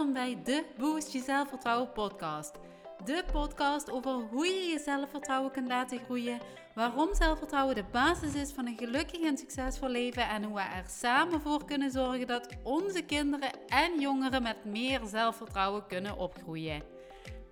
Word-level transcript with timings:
welkom 0.00 0.14
bij 0.22 0.42
de 0.44 0.64
Boost 0.78 1.12
Je 1.12 1.20
Zelfvertrouwen 1.20 1.92
podcast. 1.92 2.58
De 3.04 3.24
podcast 3.32 3.90
over 3.90 4.12
hoe 4.12 4.46
je 4.46 4.70
je 4.70 4.78
zelfvertrouwen 4.78 5.50
kunt 5.50 5.68
laten 5.68 5.98
groeien, 5.98 6.40
waarom 6.74 7.14
zelfvertrouwen 7.14 7.74
de 7.74 7.84
basis 7.92 8.34
is 8.34 8.52
van 8.52 8.66
een 8.66 8.76
gelukkig 8.78 9.20
en 9.20 9.38
succesvol 9.38 9.88
leven 9.88 10.28
en 10.28 10.44
hoe 10.44 10.54
we 10.54 10.60
er 10.60 10.84
samen 10.88 11.40
voor 11.40 11.64
kunnen 11.64 11.90
zorgen 11.90 12.26
dat 12.26 12.48
onze 12.62 13.02
kinderen 13.02 13.50
en 13.66 14.00
jongeren 14.00 14.42
met 14.42 14.64
meer 14.64 15.00
zelfvertrouwen 15.04 15.86
kunnen 15.86 16.18
opgroeien. 16.18 16.82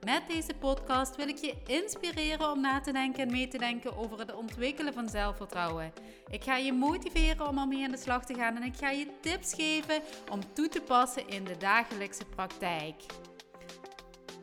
Met 0.04 0.22
deze 0.28 0.54
podcast 0.58 1.16
wil 1.16 1.28
ik 1.28 1.38
je 1.38 1.54
inspireren 1.66 2.50
om 2.50 2.60
na 2.60 2.80
te 2.80 2.92
denken 2.92 3.22
en 3.22 3.30
mee 3.30 3.48
te 3.48 3.58
denken 3.58 3.96
over 3.96 4.18
het 4.18 4.34
ontwikkelen 4.34 4.92
van 4.92 5.09
zelfvertrouwen. 5.09 5.92
Ik 6.30 6.45
ga 6.45 6.56
je 6.56 6.73
motiveren 6.73 7.48
om 7.48 7.59
ermee 7.59 7.84
aan 7.84 7.90
de 7.90 7.96
slag 7.96 8.24
te 8.24 8.34
gaan 8.34 8.56
en 8.56 8.62
ik 8.62 8.76
ga 8.76 8.90
je 8.90 9.06
tips 9.20 9.54
geven 9.54 10.02
om 10.30 10.40
toe 10.52 10.68
te 10.68 10.80
passen 10.80 11.28
in 11.28 11.45
de 11.45 11.56
dagelijkse 11.56 12.24
praktijk. 12.24 13.02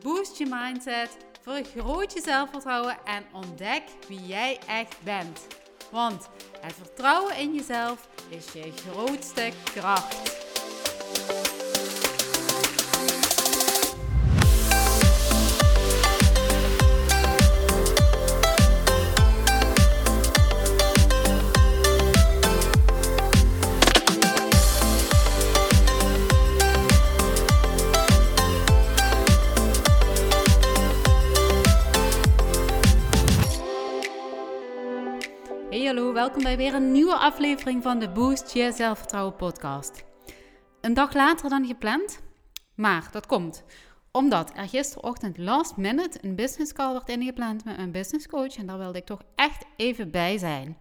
Boost 0.02 0.38
je 0.38 0.46
mindset, 0.50 1.16
vergroot 1.42 2.12
je 2.12 2.20
zelfvertrouwen 2.20 2.96
en 3.04 3.24
ontdek 3.32 3.82
wie 4.08 4.26
jij 4.26 4.58
echt 4.66 5.02
bent. 5.02 5.46
Want 5.90 6.28
het 6.60 6.72
vertrouwen 6.72 7.38
in 7.38 7.54
jezelf 7.54 8.08
is 8.28 8.52
je 8.52 8.72
grootste 8.72 9.50
kracht. 9.64 10.35
Welkom 36.26 36.44
bij 36.44 36.56
weer 36.56 36.74
een 36.74 36.92
nieuwe 36.92 37.14
aflevering 37.14 37.82
van 37.82 37.98
de 37.98 38.08
Boost 38.08 38.52
Je 38.52 38.72
Zelfvertrouwen 38.72 39.36
podcast. 39.36 40.04
Een 40.80 40.94
dag 40.94 41.14
later 41.14 41.48
dan 41.48 41.66
gepland, 41.66 42.20
maar 42.74 43.08
dat 43.12 43.26
komt 43.26 43.64
omdat 44.12 44.52
er 44.56 44.68
gisterochtend 44.68 45.38
last 45.38 45.76
minute 45.76 46.18
een 46.22 46.34
business 46.34 46.72
call 46.72 46.92
werd 46.92 47.08
ingepland 47.08 47.64
met 47.64 47.76
mijn 47.76 47.90
business 47.90 48.26
coach 48.26 48.56
en 48.56 48.66
daar 48.66 48.78
wilde 48.78 48.98
ik 48.98 49.04
toch 49.04 49.22
echt 49.34 49.64
even 49.76 50.10
bij 50.10 50.38
zijn. 50.38 50.76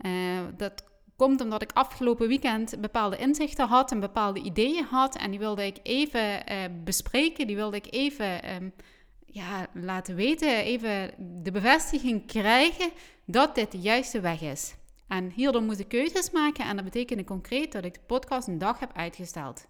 Uh, 0.00 0.12
dat 0.56 0.84
komt 1.16 1.40
omdat 1.40 1.62
ik 1.62 1.72
afgelopen 1.72 2.28
weekend 2.28 2.80
bepaalde 2.80 3.16
inzichten 3.16 3.68
had 3.68 3.90
en 3.90 4.00
bepaalde 4.00 4.40
ideeën 4.40 4.84
had 4.84 5.16
en 5.16 5.30
die 5.30 5.38
wilde 5.38 5.66
ik 5.66 5.78
even 5.82 6.52
uh, 6.52 6.58
bespreken, 6.84 7.46
die 7.46 7.56
wilde 7.56 7.76
ik 7.76 7.86
even... 7.90 8.54
Um, 8.54 8.72
ja, 9.36 9.66
laten 9.72 10.14
weten, 10.14 10.64
even 10.64 11.14
de 11.42 11.50
bevestiging 11.50 12.26
krijgen 12.26 12.90
dat 13.24 13.54
dit 13.54 13.72
de 13.72 13.78
juiste 13.78 14.20
weg 14.20 14.40
is. 14.40 14.74
En 15.08 15.30
hierdoor 15.30 15.62
moest 15.62 15.78
ik 15.78 15.88
keuzes 15.88 16.30
maken 16.30 16.64
en 16.64 16.76
dat 16.76 16.84
betekende 16.84 17.24
concreet 17.24 17.72
dat 17.72 17.84
ik 17.84 17.94
de 17.94 18.00
podcast 18.06 18.48
een 18.48 18.58
dag 18.58 18.78
heb 18.78 18.92
uitgesteld. 18.92 19.66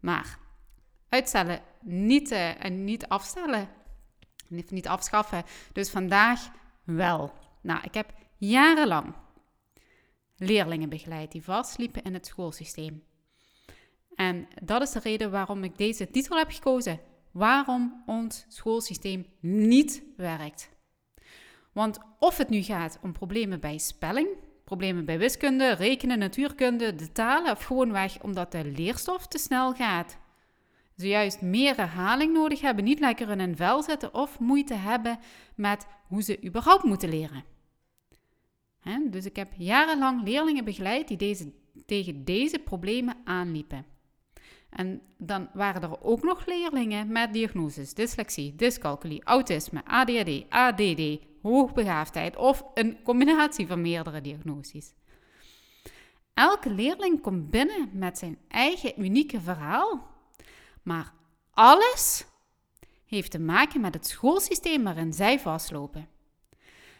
Maar 0.00 0.38
uitstellen, 1.08 1.60
niet, 1.82 2.30
uh, 2.30 2.64
en 2.64 2.84
niet 2.84 3.08
afstellen, 3.08 3.68
niet 4.48 4.88
afschaffen. 4.88 5.44
Dus 5.72 5.90
vandaag 5.90 6.50
wel. 6.84 7.32
Nou, 7.62 7.80
ik 7.82 7.94
heb 7.94 8.12
jarenlang 8.36 9.14
leerlingen 10.36 10.88
begeleid 10.88 11.32
die 11.32 11.44
vastliepen 11.44 12.02
in 12.02 12.14
het 12.14 12.26
schoolsysteem. 12.26 13.04
En 14.14 14.48
dat 14.62 14.82
is 14.82 14.90
de 14.90 14.98
reden 14.98 15.30
waarom 15.30 15.64
ik 15.64 15.78
deze 15.78 16.10
titel 16.10 16.36
heb 16.36 16.50
gekozen 16.50 17.00
waarom 17.38 18.02
ons 18.06 18.44
schoolsysteem 18.48 19.26
niet 19.40 20.02
werkt. 20.16 20.70
Want 21.72 21.98
of 22.18 22.36
het 22.36 22.48
nu 22.48 22.62
gaat 22.62 22.98
om 23.02 23.12
problemen 23.12 23.60
bij 23.60 23.78
spelling, 23.78 24.28
problemen 24.64 25.04
bij 25.04 25.18
wiskunde, 25.18 25.72
rekenen, 25.72 26.18
natuurkunde, 26.18 26.94
de 26.94 27.12
talen 27.12 27.52
of 27.52 27.62
gewoonweg 27.62 28.22
omdat 28.22 28.52
de 28.52 28.64
leerstof 28.64 29.26
te 29.26 29.38
snel 29.38 29.74
gaat. 29.74 30.18
Ze 30.96 31.08
juist 31.08 31.40
meer 31.40 31.76
herhaling 31.76 32.32
nodig 32.32 32.60
hebben, 32.60 32.84
niet 32.84 33.00
lekker 33.00 33.30
in 33.30 33.40
een 33.40 33.56
vel 33.56 33.82
zitten 33.82 34.14
of 34.14 34.38
moeite 34.38 34.74
hebben 34.74 35.18
met 35.54 35.86
hoe 36.06 36.22
ze 36.22 36.44
überhaupt 36.44 36.84
moeten 36.84 37.08
leren. 37.08 37.44
dus 39.10 39.24
ik 39.24 39.36
heb 39.36 39.52
jarenlang 39.56 40.24
leerlingen 40.24 40.64
begeleid 40.64 41.08
die 41.08 41.16
deze, 41.16 41.52
tegen 41.86 42.24
deze 42.24 42.58
problemen 42.58 43.16
aanliepen. 43.24 43.97
En 44.70 45.02
dan 45.18 45.48
waren 45.52 45.82
er 45.82 46.02
ook 46.02 46.22
nog 46.22 46.46
leerlingen 46.46 47.12
met 47.12 47.32
diagnoses, 47.32 47.94
dyslexie, 47.94 48.54
dyscalculie, 48.54 49.24
autisme, 49.24 49.84
ADHD, 49.84 50.44
ADD, 50.48 51.18
hoogbegaafdheid 51.42 52.36
of 52.36 52.64
een 52.74 53.02
combinatie 53.02 53.66
van 53.66 53.80
meerdere 53.80 54.20
diagnoses. 54.20 54.92
Elke 56.34 56.70
leerling 56.70 57.20
komt 57.20 57.50
binnen 57.50 57.88
met 57.92 58.18
zijn 58.18 58.38
eigen 58.48 59.00
unieke 59.00 59.40
verhaal, 59.40 60.06
maar 60.82 61.12
alles 61.50 62.26
heeft 63.06 63.30
te 63.30 63.40
maken 63.40 63.80
met 63.80 63.94
het 63.94 64.06
schoolsysteem 64.06 64.84
waarin 64.84 65.12
zij 65.12 65.40
vastlopen. 65.40 66.08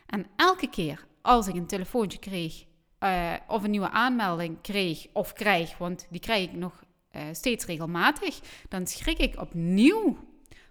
En 0.07 0.27
elke 0.37 0.69
keer 0.69 1.07
als 1.23 1.47
ik 1.47 1.55
een 1.55 1.67
telefoontje 1.67 2.19
kreeg 2.19 2.65
uh, 3.01 3.35
of 3.49 3.63
een 3.63 3.71
nieuwe 3.71 3.91
aanmelding 3.91 4.61
kreeg 4.61 5.07
of 5.13 5.33
krijg, 5.33 5.79
want 5.79 6.07
die 6.11 6.21
krijg 6.21 6.49
ik 6.49 6.53
nog 6.53 6.85
uh, 7.19 7.25
steeds 7.33 7.65
regelmatig, 7.65 8.41
dan 8.69 8.87
schrik 8.87 9.19
ik 9.19 9.41
opnieuw. 9.41 10.17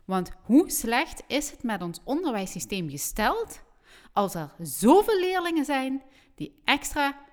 Want 0.06 0.31
hoe 0.44 0.69
slecht 0.69 1.24
is 1.28 1.52
het 1.52 1.63
met 1.63 1.81
ons 1.81 2.02
onderwijssysteem 2.03 2.90
gesteld 2.90 3.63
als 4.13 4.35
er 4.35 4.53
zoveel 4.62 5.19
leerlingen 5.19 5.66
zijn 5.66 6.03
die 6.35 6.62
extra 6.63 7.25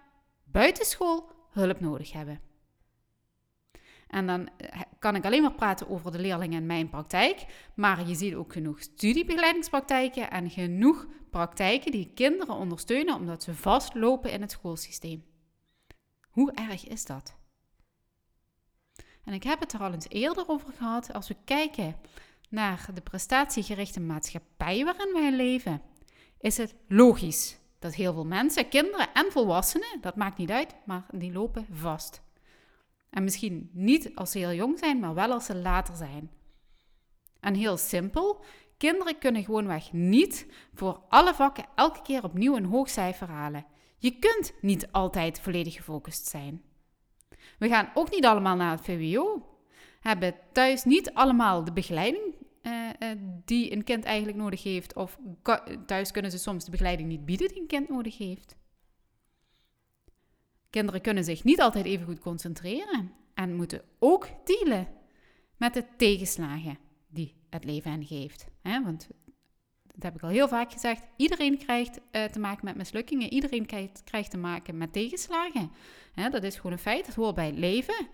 buitenschool 0.45 1.31
hulp 1.51 1.81
nodig 1.81 2.13
hebben? 2.13 2.41
En 4.15 4.27
dan 4.27 4.49
eh, 4.57 4.81
kan 4.99 5.15
ik 5.15 5.25
alleen 5.25 5.43
maar 5.43 5.55
praten 5.55 5.89
over 5.89 6.13
de 6.13 6.19
leerlingen 6.19 6.61
in 6.61 6.67
mijn 6.67 6.89
praktijk. 6.89 7.47
Maar 7.75 8.09
je 8.09 8.15
ziet 8.15 8.35
ook 8.35 8.53
genoeg 8.53 8.81
studiebegeleidingspraktijken 8.81 10.31
en 10.31 10.51
genoeg 10.51 11.07
praktijken 11.31 11.93
die 11.93 12.11
kinderen 12.15 12.55
ondersteunen 12.55 13.15
omdat 13.15 13.43
ze 13.43 13.55
vastlopen 13.55 14.33
in 14.33 14.41
het 14.41 14.51
schoolsysteem. 14.51 15.25
Hoe 16.31 16.53
erg 16.53 16.87
is 16.87 17.05
dat? 17.05 17.37
En 19.25 19.33
ik 19.33 19.43
heb 19.43 19.61
het 19.61 19.73
er 19.73 19.81
al 19.81 19.93
eens 19.93 20.09
eerder 20.09 20.49
over 20.49 20.73
gehad. 20.73 21.13
Als 21.13 21.29
we 21.29 21.37
kijken 21.45 21.97
naar 22.49 22.87
de 22.95 23.01
prestatiegerichte 23.01 24.01
maatschappij 24.01 24.85
waarin 24.85 25.13
wij 25.13 25.33
leven, 25.33 25.83
is 26.41 26.57
het 26.57 26.75
logisch 26.89 27.59
dat 27.79 27.95
heel 27.95 28.13
veel 28.13 28.27
mensen, 28.27 28.69
kinderen 28.69 29.13
en 29.13 29.33
volwassenen, 29.33 29.99
dat 30.01 30.17
maakt 30.17 30.39
niet 30.39 30.51
uit, 30.51 30.75
maar 30.85 31.07
die 31.11 31.33
lopen 31.33 31.67
vast. 31.71 32.23
En 33.11 33.25
misschien 33.25 33.71
niet 33.73 34.11
als 34.15 34.31
ze 34.31 34.39
heel 34.39 34.53
jong 34.53 34.79
zijn, 34.79 34.99
maar 34.99 35.15
wel 35.15 35.33
als 35.33 35.45
ze 35.45 35.57
later 35.57 35.97
zijn. 35.97 36.31
En 37.41 37.55
heel 37.55 37.77
simpel, 37.77 38.45
kinderen 38.77 39.19
kunnen 39.19 39.45
gewoonweg 39.45 39.93
niet 39.93 40.47
voor 40.75 41.01
alle 41.09 41.35
vakken 41.35 41.65
elke 41.75 42.03
keer 42.03 42.25
opnieuw 42.25 42.57
een 42.57 42.65
hoog 42.65 42.89
cijfer 42.91 43.29
halen. 43.29 43.67
Je 43.99 44.19
kunt 44.19 44.53
niet 44.61 44.93
altijd 44.93 45.41
volledig 45.41 45.75
gefocust 45.75 46.27
zijn. 46.27 46.63
We 47.65 47.71
gaan 47.71 47.91
ook 47.95 48.11
niet 48.11 48.25
allemaal 48.25 48.57
naar 48.57 48.71
het 48.71 48.85
VWO. 48.85 49.47
Hebben 50.01 50.35
thuis 50.53 50.85
niet 50.85 51.15
allemaal 51.15 51.65
de 51.65 51.73
begeleiding 51.73 52.35
uh, 52.63 52.89
uh, 52.99 53.09
die 53.45 53.73
een 53.73 53.85
kind 53.85 54.05
eigenlijk 54.05 54.39
nodig 54.39 54.63
heeft. 54.63 54.95
Of 54.95 55.19
thuis 55.87 56.11
kunnen 56.11 56.31
ze 56.31 56.39
soms 56.39 56.65
de 56.65 56.71
begeleiding 56.71 57.09
niet 57.09 57.25
bieden 57.25 57.49
die 57.49 57.61
een 57.61 57.67
kind 57.67 57.89
nodig 57.89 58.19
heeft. 58.19 58.57
Kinderen 60.71 61.01
kunnen 61.01 61.25
zich 61.25 61.45
niet 61.45 61.61
altijd 61.61 61.85
even 61.85 62.07
goed 62.07 62.19
concentreren 62.19 63.13
en 63.35 63.55
moeten 63.55 63.83
ook 63.99 64.29
dealen 64.45 64.89
met 65.57 65.75
de 65.75 65.85
tegenslagen 65.97 66.79
die 67.09 67.35
het 67.51 67.65
leven 67.65 67.91
hen 67.91 68.05
geeft. 68.05 68.47
Want 68.63 69.09
dat 69.95 70.03
heb 70.03 70.15
ik 70.15 70.23
al 70.23 70.29
heel 70.29 70.49
vaak 70.49 70.73
gezegd, 70.73 71.03
iedereen 71.17 71.59
krijgt 71.59 72.01
uh, 72.13 72.25
te 72.25 72.39
maken 72.39 72.65
met 72.65 72.77
mislukkingen, 72.77 73.33
iedereen 73.33 73.67
krijgt, 73.67 74.03
krijgt 74.05 74.31
te 74.31 74.37
maken 74.37 74.79
met 74.79 74.93
tegenslagen. 74.93 75.71
dat 76.15 76.43
is 76.43 76.57
gewoon 76.57 76.73
een 76.73 76.79
feit, 76.79 77.07
dat 77.07 77.15
hoort 77.15 77.35
bij 77.35 77.47
het 77.47 77.59
leven. 77.59 78.09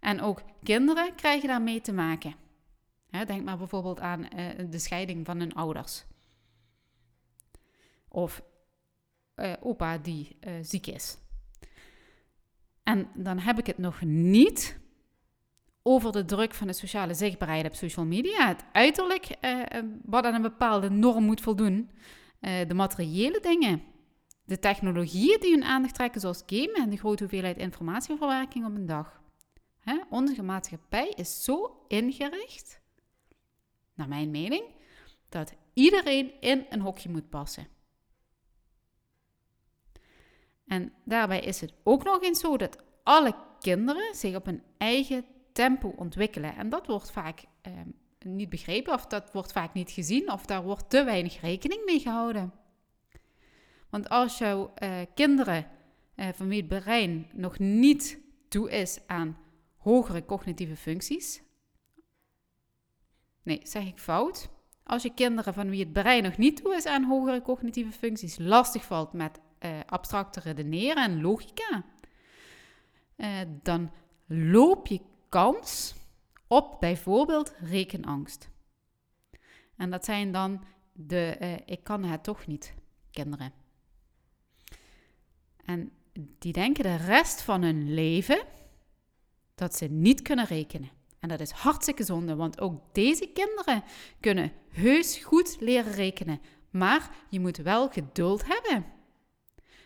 En 0.00 0.20
ook 0.20 0.42
kinderen 0.62 1.14
krijgen 1.14 1.48
daarmee 1.48 1.80
te 1.80 1.92
maken. 1.92 2.34
denk 3.26 3.44
maar 3.44 3.58
bijvoorbeeld 3.58 4.00
aan 4.00 4.20
uh, 4.20 4.48
de 4.70 4.78
scheiding 4.78 5.26
van 5.26 5.38
hun 5.38 5.54
ouders. 5.54 6.04
Of 8.08 8.42
uh, 9.36 9.52
opa 9.60 9.98
die 9.98 10.38
ziek 10.60 10.86
is. 10.86 11.18
En 12.82 13.08
dan 13.14 13.38
heb 13.38 13.58
ik 13.58 13.66
het 13.66 13.78
nog 13.78 14.00
niet 14.02 14.79
over 15.82 16.12
de 16.12 16.24
druk 16.24 16.54
van 16.54 16.66
de 16.66 16.72
sociale 16.72 17.14
zichtbaarheid 17.14 17.66
op 17.66 17.74
social 17.74 18.06
media. 18.06 18.48
Het 18.48 18.64
uiterlijk 18.72 19.36
uh, 19.40 19.62
wat 20.04 20.24
aan 20.24 20.34
een 20.34 20.42
bepaalde 20.42 20.90
norm 20.90 21.24
moet 21.24 21.40
voldoen. 21.40 21.90
Uh, 22.40 22.52
de 22.68 22.74
materiële 22.74 23.40
dingen. 23.40 23.82
De 24.44 24.58
technologieën 24.58 25.40
die 25.40 25.52
hun 25.52 25.64
aandacht 25.64 25.94
trekken, 25.94 26.20
zoals 26.20 26.42
gamen 26.46 26.74
en 26.74 26.90
de 26.90 26.96
grote 26.96 27.22
hoeveelheid 27.22 27.56
informatieverwerking 27.56 28.66
op 28.66 28.74
een 28.74 28.86
dag. 28.86 29.20
Hè? 29.80 29.98
Onze 30.10 30.42
maatschappij 30.42 31.08
is 31.08 31.44
zo 31.44 31.84
ingericht, 31.88 32.80
naar 33.94 34.08
mijn 34.08 34.30
mening, 34.30 34.64
dat 35.28 35.54
iedereen 35.74 36.40
in 36.40 36.66
een 36.68 36.80
hokje 36.80 37.08
moet 37.08 37.28
passen. 37.28 37.66
En 40.66 40.92
daarbij 41.04 41.40
is 41.40 41.60
het 41.60 41.74
ook 41.82 42.04
nog 42.04 42.22
eens 42.22 42.40
zo 42.40 42.56
dat 42.56 42.84
alle 43.02 43.34
kinderen 43.60 44.14
zich 44.14 44.34
op 44.34 44.46
een 44.46 44.62
eigen 44.78 45.24
tempo 45.52 45.88
ontwikkelen. 45.96 46.56
En 46.56 46.68
dat 46.68 46.86
wordt 46.86 47.10
vaak 47.10 47.44
eh, 47.60 47.72
niet 48.24 48.48
begrepen, 48.48 48.94
of 48.94 49.06
dat 49.06 49.32
wordt 49.32 49.52
vaak 49.52 49.74
niet 49.74 49.90
gezien, 49.90 50.32
of 50.32 50.46
daar 50.46 50.62
wordt 50.62 50.90
te 50.90 51.04
weinig 51.04 51.40
rekening 51.40 51.84
mee 51.84 52.00
gehouden. 52.00 52.52
Want 53.90 54.08
als 54.08 54.38
jouw 54.38 54.72
uh, 54.82 54.98
kinderen 55.14 55.66
uh, 56.16 56.28
van 56.34 56.48
wie 56.48 56.64
het 56.66 56.68
brein 56.68 57.28
nog 57.32 57.58
niet 57.58 58.18
toe 58.48 58.70
is 58.70 59.00
aan 59.06 59.38
hogere 59.76 60.24
cognitieve 60.24 60.76
functies. 60.76 61.42
Nee, 63.42 63.60
zeg 63.62 63.86
ik 63.86 63.98
fout. 63.98 64.48
Als 64.82 65.02
je 65.02 65.14
kinderen 65.14 65.54
van 65.54 65.70
wie 65.70 65.80
het 65.80 65.92
brein 65.92 66.22
nog 66.22 66.36
niet 66.36 66.62
toe 66.62 66.74
is 66.74 66.86
aan 66.86 67.04
hogere 67.04 67.42
cognitieve 67.42 67.92
functies 67.92 68.38
lastig 68.38 68.84
valt 68.84 69.12
met 69.12 69.40
uh, 69.60 69.70
abstracte 69.86 70.40
redeneren 70.40 71.02
en 71.02 71.20
logica, 71.20 71.84
uh, 73.16 73.38
dan 73.62 73.90
loop 74.26 74.86
je 74.86 75.00
kans 75.30 75.94
op 76.46 76.76
bijvoorbeeld 76.80 77.52
rekenangst. 77.58 78.48
En 79.76 79.90
dat 79.90 80.04
zijn 80.04 80.32
dan 80.32 80.64
de 80.92 81.36
uh, 81.40 81.54
ik 81.64 81.84
kan 81.84 82.04
het 82.04 82.24
toch 82.24 82.46
niet 82.46 82.74
kinderen. 83.10 83.52
En 85.64 85.92
die 86.38 86.52
denken 86.52 86.82
de 86.82 86.96
rest 86.96 87.42
van 87.42 87.62
hun 87.62 87.94
leven 87.94 88.42
dat 89.54 89.76
ze 89.76 89.86
niet 89.86 90.22
kunnen 90.22 90.46
rekenen. 90.46 90.90
En 91.18 91.28
dat 91.28 91.40
is 91.40 91.50
hartstikke 91.50 92.04
zonde, 92.04 92.36
want 92.36 92.60
ook 92.60 92.94
deze 92.94 93.30
kinderen 93.34 93.82
kunnen 94.20 94.52
heus 94.68 95.16
goed 95.16 95.56
leren 95.60 95.92
rekenen. 95.92 96.40
Maar 96.70 97.10
je 97.28 97.40
moet 97.40 97.56
wel 97.56 97.88
geduld 97.88 98.42
hebben. 98.46 98.86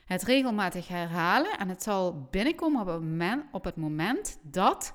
Het 0.04 0.22
regelmatig 0.22 0.88
herhalen 0.88 1.58
en 1.58 1.68
het 1.68 1.82
zal 1.82 2.28
binnenkomen 2.30 2.80
op 2.80 2.86
moment, 2.86 3.44
op 3.52 3.64
het 3.64 3.76
moment 3.76 4.38
dat 4.42 4.94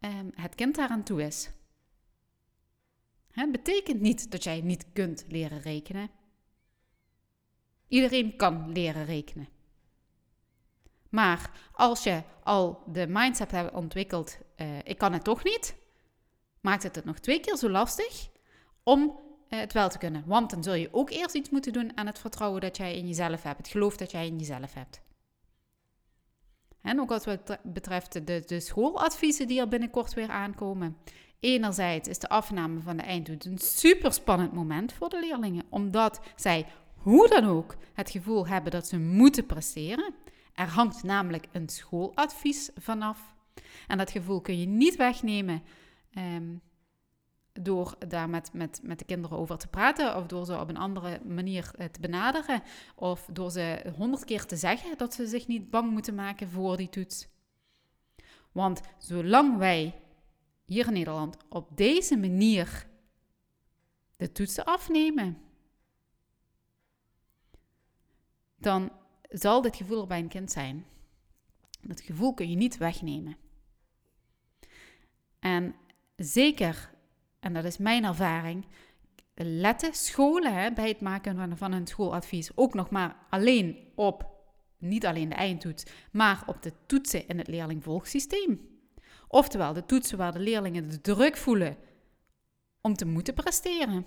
um, 0.00 0.30
het 0.34 0.54
kind 0.54 0.74
daaraan 0.74 1.02
toe 1.02 1.22
is. 1.22 1.50
Het 3.30 3.52
betekent 3.52 4.00
niet 4.00 4.30
dat 4.30 4.44
jij 4.44 4.60
niet 4.60 4.86
kunt 4.92 5.24
leren 5.28 5.60
rekenen. 5.60 6.10
Iedereen 7.88 8.36
kan 8.36 8.72
leren 8.72 9.04
rekenen. 9.04 9.48
Maar 11.08 11.50
als 11.72 12.02
je 12.02 12.22
al 12.42 12.82
de 12.86 13.06
mindset 13.08 13.50
hebt 13.50 13.74
ontwikkeld, 13.74 14.38
uh, 14.56 14.78
ik 14.82 14.98
kan 14.98 15.12
het 15.12 15.24
toch 15.24 15.44
niet, 15.44 15.76
maakt 16.60 16.82
het 16.82 16.94
het 16.94 17.04
nog 17.04 17.18
twee 17.18 17.40
keer 17.40 17.56
zo 17.56 17.70
lastig 17.70 18.28
om 18.82 19.00
uh, 19.48 19.60
het 19.60 19.72
wel 19.72 19.88
te 19.88 19.98
kunnen. 19.98 20.22
Want 20.26 20.50
dan 20.50 20.62
zul 20.62 20.74
je 20.74 20.88
ook 20.92 21.10
eerst 21.10 21.34
iets 21.34 21.50
moeten 21.50 21.72
doen 21.72 21.96
aan 21.96 22.06
het 22.06 22.18
vertrouwen 22.18 22.60
dat 22.60 22.76
jij 22.76 22.96
in 22.96 23.06
jezelf 23.06 23.42
hebt, 23.42 23.58
het 23.58 23.68
geloof 23.68 23.96
dat 23.96 24.10
jij 24.10 24.26
in 24.26 24.38
jezelf 24.38 24.74
hebt. 24.74 25.00
En 26.86 27.00
ook 27.00 27.08
wat 27.08 27.58
betreft 27.62 28.26
de, 28.26 28.42
de 28.46 28.60
schooladviezen 28.60 29.46
die 29.46 29.60
er 29.60 29.68
binnenkort 29.68 30.14
weer 30.14 30.28
aankomen. 30.28 30.96
Enerzijds 31.40 32.08
is 32.08 32.18
de 32.18 32.28
afname 32.28 32.80
van 32.80 32.96
de 32.96 33.02
eindtoets 33.02 33.46
een 33.46 33.58
super 33.58 34.12
spannend 34.12 34.52
moment 34.52 34.92
voor 34.92 35.08
de 35.08 35.20
leerlingen, 35.20 35.64
omdat 35.68 36.20
zij 36.36 36.66
hoe 36.96 37.28
dan 37.28 37.44
ook 37.44 37.76
het 37.94 38.10
gevoel 38.10 38.46
hebben 38.46 38.72
dat 38.72 38.86
ze 38.86 38.98
moeten 38.98 39.46
presteren. 39.46 40.14
Er 40.54 40.68
hangt 40.68 41.02
namelijk 41.02 41.46
een 41.52 41.68
schooladvies 41.68 42.70
vanaf. 42.74 43.34
En 43.86 43.98
dat 43.98 44.10
gevoel 44.10 44.40
kun 44.40 44.60
je 44.60 44.66
niet 44.66 44.96
wegnemen 44.96 45.62
um, 46.18 46.60
door 47.60 47.94
daar 48.08 48.28
met, 48.28 48.52
met, 48.52 48.80
de 48.98 49.04
kinderen 49.04 49.38
over 49.38 49.58
te 49.58 49.68
praten 49.68 50.16
of 50.16 50.26
door 50.26 50.44
ze 50.44 50.60
op 50.60 50.68
een 50.68 50.76
andere 50.76 51.20
manier 51.24 51.70
eh, 51.76 51.86
te 51.86 52.00
benaderen 52.00 52.62
of 52.94 53.28
door 53.32 53.50
ze 53.50 53.92
honderd 53.96 54.24
keer 54.24 54.44
te 54.44 54.56
zeggen 54.56 54.98
dat 54.98 55.14
ze 55.14 55.26
zich 55.26 55.46
niet 55.46 55.70
bang 55.70 55.90
moeten 55.90 56.14
maken 56.14 56.48
voor 56.48 56.76
die 56.76 56.88
toets. 56.88 57.28
Want 58.52 58.80
zolang 58.98 59.58
wij 59.58 60.00
hier 60.64 60.86
in 60.86 60.92
Nederland 60.92 61.36
op 61.48 61.76
deze 61.76 62.16
manier 62.16 62.86
de 64.16 64.32
toetsen 64.32 64.64
afnemen, 64.64 65.38
dan 68.56 68.92
zal 69.30 69.62
dit 69.62 69.76
gevoel 69.76 70.00
er 70.00 70.06
bij 70.06 70.18
een 70.18 70.28
kind 70.28 70.52
zijn. 70.52 70.86
Dat 71.80 72.00
gevoel 72.00 72.34
kun 72.34 72.50
je 72.50 72.56
niet 72.56 72.76
wegnemen. 72.76 73.36
En 75.38 75.74
zeker, 76.16 76.90
en 77.40 77.52
dat 77.52 77.64
is 77.64 77.78
mijn 77.78 78.04
ervaring, 78.04 78.66
letten 79.34 79.94
scholen 79.94 80.54
hè, 80.54 80.72
bij 80.72 80.88
het 80.88 81.00
maken 81.00 81.56
van, 81.56 81.72
een 81.72 81.86
schooladvies 81.86 82.50
ook 82.54 82.74
nog 82.74 82.90
maar 82.90 83.16
alleen 83.30 83.92
op, 83.94 84.26
niet 84.78 85.06
alleen 85.06 85.28
de 85.28 85.34
eindtoets, 85.34 85.84
maar 86.12 86.42
op 86.46 86.62
de 86.62 86.72
toetsen 86.86 87.28
in 87.28 87.38
het 87.38 87.48
leerlingvolgsysteem. 87.48 88.68
Oftewel 89.28 89.72
de 89.72 89.84
toetsen 89.84 90.18
waar 90.18 90.32
de 90.32 90.38
leerlingen 90.38 90.88
de 90.88 91.00
druk 91.00 91.36
voelen 91.36 91.76
om 92.80 92.94
te 92.94 93.06
moeten 93.06 93.34
presteren. 93.34 94.06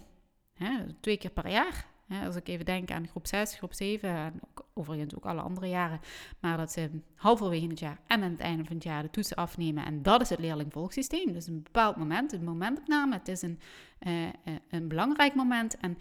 Hè, 0.54 0.94
twee 1.02 1.18
keer 1.18 1.32
per 1.32 1.50
jaar 1.50 1.89
als 2.26 2.36
ik 2.36 2.48
even 2.48 2.66
denk 2.66 2.92
aan 2.92 3.08
groep 3.08 3.28
6, 3.28 3.56
groep 3.56 3.74
7 3.74 4.10
en 4.10 4.40
ook, 4.50 4.66
overigens 4.74 5.16
ook 5.16 5.26
alle 5.26 5.42
andere 5.42 5.68
jaren. 5.68 6.00
Maar 6.40 6.58
dat 6.58 6.72
ze 6.72 6.90
halverwege 7.16 7.68
het 7.68 7.80
jaar 7.80 8.00
en 8.08 8.24
aan 8.24 8.32
het 8.32 8.40
einde 8.40 8.64
van 8.64 8.76
het 8.76 8.84
jaar 8.84 9.02
de 9.02 9.10
toetsen 9.10 9.38
afnemen. 9.38 9.86
En 9.86 10.02
dat 10.02 10.22
is 10.22 10.30
het 10.30 10.40
leerlingvolgsysteem. 10.40 11.34
Dus 11.34 11.48
een 11.48 11.64
bepaald 11.64 11.96
moment, 11.96 12.34
een 12.34 12.44
momentopname. 12.44 13.14
Het 13.14 13.28
is 13.28 13.42
een, 13.42 13.60
uh, 14.08 14.28
een 14.70 14.88
belangrijk 14.88 15.36
moment. 15.36 15.78
En 15.78 15.98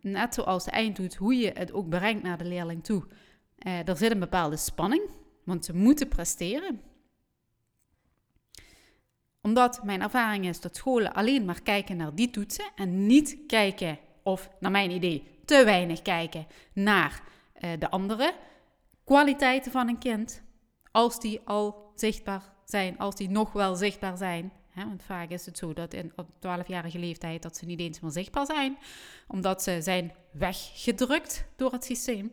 net 0.00 0.34
zoals 0.34 0.64
de 0.64 0.70
eindtoets, 0.70 1.16
hoe 1.16 1.34
je 1.34 1.50
het 1.54 1.72
ook 1.72 1.88
brengt 1.88 2.22
naar 2.22 2.38
de 2.38 2.44
leerling 2.44 2.84
toe. 2.84 3.04
Uh, 3.66 3.88
er 3.88 3.96
zit 3.96 4.10
een 4.10 4.18
bepaalde 4.18 4.56
spanning, 4.56 5.02
want 5.44 5.64
ze 5.64 5.76
moeten 5.76 6.08
presteren 6.08 6.80
omdat 9.42 9.84
mijn 9.84 10.02
ervaring 10.02 10.46
is 10.46 10.60
dat 10.60 10.76
scholen 10.76 11.12
alleen 11.12 11.44
maar 11.44 11.62
kijken 11.62 11.96
naar 11.96 12.14
die 12.14 12.30
toetsen 12.30 12.64
en 12.74 13.06
niet 13.06 13.38
kijken 13.46 13.98
of 14.22 14.50
naar 14.60 14.70
mijn 14.70 14.90
idee 14.90 15.38
te 15.44 15.64
weinig 15.64 16.02
kijken 16.02 16.46
naar 16.72 17.22
uh, 17.60 17.70
de 17.78 17.90
andere 17.90 18.34
kwaliteiten 19.04 19.72
van 19.72 19.88
een 19.88 19.98
kind, 19.98 20.42
als 20.90 21.20
die 21.20 21.40
al 21.44 21.92
zichtbaar 21.94 22.42
zijn, 22.64 22.98
als 22.98 23.14
die 23.14 23.30
nog 23.30 23.52
wel 23.52 23.74
zichtbaar 23.74 24.16
zijn. 24.16 24.52
Hè? 24.68 24.84
Want 24.84 25.02
vaak 25.02 25.30
is 25.30 25.46
het 25.46 25.58
zo 25.58 25.72
dat 25.72 25.94
op 26.16 26.28
12-jarige 26.28 26.98
leeftijd 26.98 27.42
dat 27.42 27.56
ze 27.56 27.66
niet 27.66 27.80
eens 27.80 28.00
meer 28.00 28.10
zichtbaar 28.10 28.46
zijn, 28.46 28.78
omdat 29.28 29.62
ze 29.62 29.82
zijn 29.82 30.12
weggedrukt 30.32 31.44
door 31.56 31.72
het 31.72 31.84
systeem. 31.84 32.32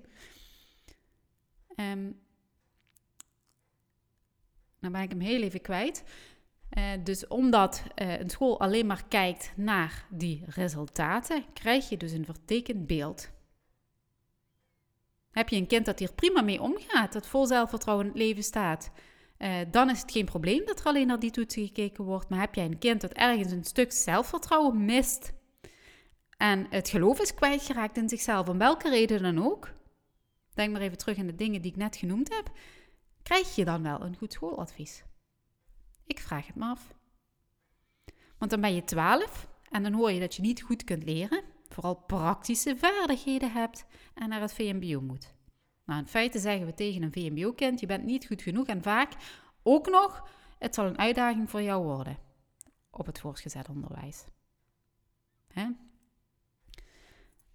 Dan 4.80 4.92
ben 4.92 5.02
ik 5.02 5.10
hem 5.10 5.20
heel 5.20 5.42
even 5.42 5.62
kwijt. 5.62 6.04
Uh, 6.78 6.84
dus 7.04 7.28
omdat 7.28 7.84
uh, 7.96 8.20
een 8.20 8.30
school 8.30 8.60
alleen 8.60 8.86
maar 8.86 9.04
kijkt 9.08 9.54
naar 9.56 10.06
die 10.10 10.44
resultaten, 10.48 11.46
krijg 11.54 11.90
je 11.90 11.98
dus 11.98 12.12
een 12.12 12.26
vertekend 12.26 12.88
beeld. 12.88 13.30
Heb 15.32 15.50
je 15.50 15.56
een 15.56 15.68
kind 15.68 15.86
dat 15.86 16.00
hier 16.00 16.14
prima 16.14 16.42
mee 16.42 16.62
omgaat, 16.62 17.14
dat 17.14 17.28
vol 17.28 17.46
zelfvertrouwen 17.46 18.06
in 18.06 18.12
het 18.12 18.22
leven 18.22 18.44
staat, 18.44 18.92
uh, 19.38 19.56
dan 19.72 19.90
is 19.90 20.02
het 20.02 20.12
geen 20.12 20.26
probleem 20.26 20.66
dat 20.66 20.80
er 20.80 20.86
alleen 20.86 21.08
naar 21.08 21.20
die 21.20 21.32
toetsen 21.32 21.66
gekeken 21.66 22.04
wordt. 22.04 22.30
Maar 22.30 22.40
heb 22.40 22.56
jij 22.56 22.66
een 22.66 22.80
kind 22.80 23.02
dat 23.02 23.12
ergens 23.12 23.52
een 23.52 23.64
stuk 23.64 23.92
zelfvertrouwen 23.92 24.86
mist 24.86 25.34
en 26.38 26.68
het 26.70 26.90
geloof 26.90 27.20
is 27.20 27.34
kwijtgeraakt 27.34 27.98
in 27.98 28.10
zichzelf, 28.10 28.48
om 28.48 28.58
welke 28.58 28.90
reden 28.90 29.22
dan 29.22 29.46
ook, 29.46 29.74
denk 30.54 30.72
maar 30.72 30.82
even 30.82 30.98
terug 30.98 31.18
aan 31.18 31.28
de 31.28 31.36
dingen 31.36 31.62
die 31.62 31.72
ik 31.72 31.78
net 31.78 31.96
genoemd 31.96 32.36
heb, 32.36 32.52
krijg 33.24 33.56
je 33.56 33.66
dan 33.66 33.84
wel 33.84 34.02
een 34.02 34.18
goed 34.18 34.34
schooladvies. 34.34 35.04
Ik 36.08 36.20
vraag 36.20 36.48
het 36.48 36.56
me 36.56 36.66
af. 36.66 36.96
Want 38.38 38.52
dan 38.52 38.62
ben 38.62 38.76
je 38.76 38.84
12 38.84 39.48
en 39.70 39.84
dan 39.84 39.94
hoor 39.94 40.12
je 40.12 40.20
dat 40.20 40.36
je 40.36 40.42
niet 40.42 40.62
goed 40.62 40.84
kunt 40.84 41.04
leren, 41.04 41.44
vooral 41.70 41.96
praktische 41.96 42.78
vaardigheden 42.78 43.52
hebt 43.52 43.86
en 44.14 44.30
naar 44.30 44.42
het 44.42 44.54
VMBO 44.54 45.02
moet. 45.02 45.36
Nou, 45.86 46.00
in 46.00 46.08
feite 46.08 46.40
zeggen 46.40 46.66
we 46.66 46.74
tegen 46.74 47.04
een 47.04 47.12
VMBO-kind: 47.12 47.80
je 47.80 47.86
bent 47.86 48.04
niet 48.04 48.26
goed 48.26 48.42
genoeg 48.42 48.68
en 48.68 48.82
vaak 48.82 49.12
ook 49.64 49.90
nog, 49.90 50.30
het 50.60 50.76
zal 50.76 50.86
een 50.86 50.98
uitdaging 50.98 51.50
voor 51.50 51.62
jou 51.62 51.84
worden 51.84 52.18
op 52.92 53.06
het 53.06 53.20
voortgezet 53.20 53.70
onderwijs. 53.70 54.26
Hè? 55.48 55.68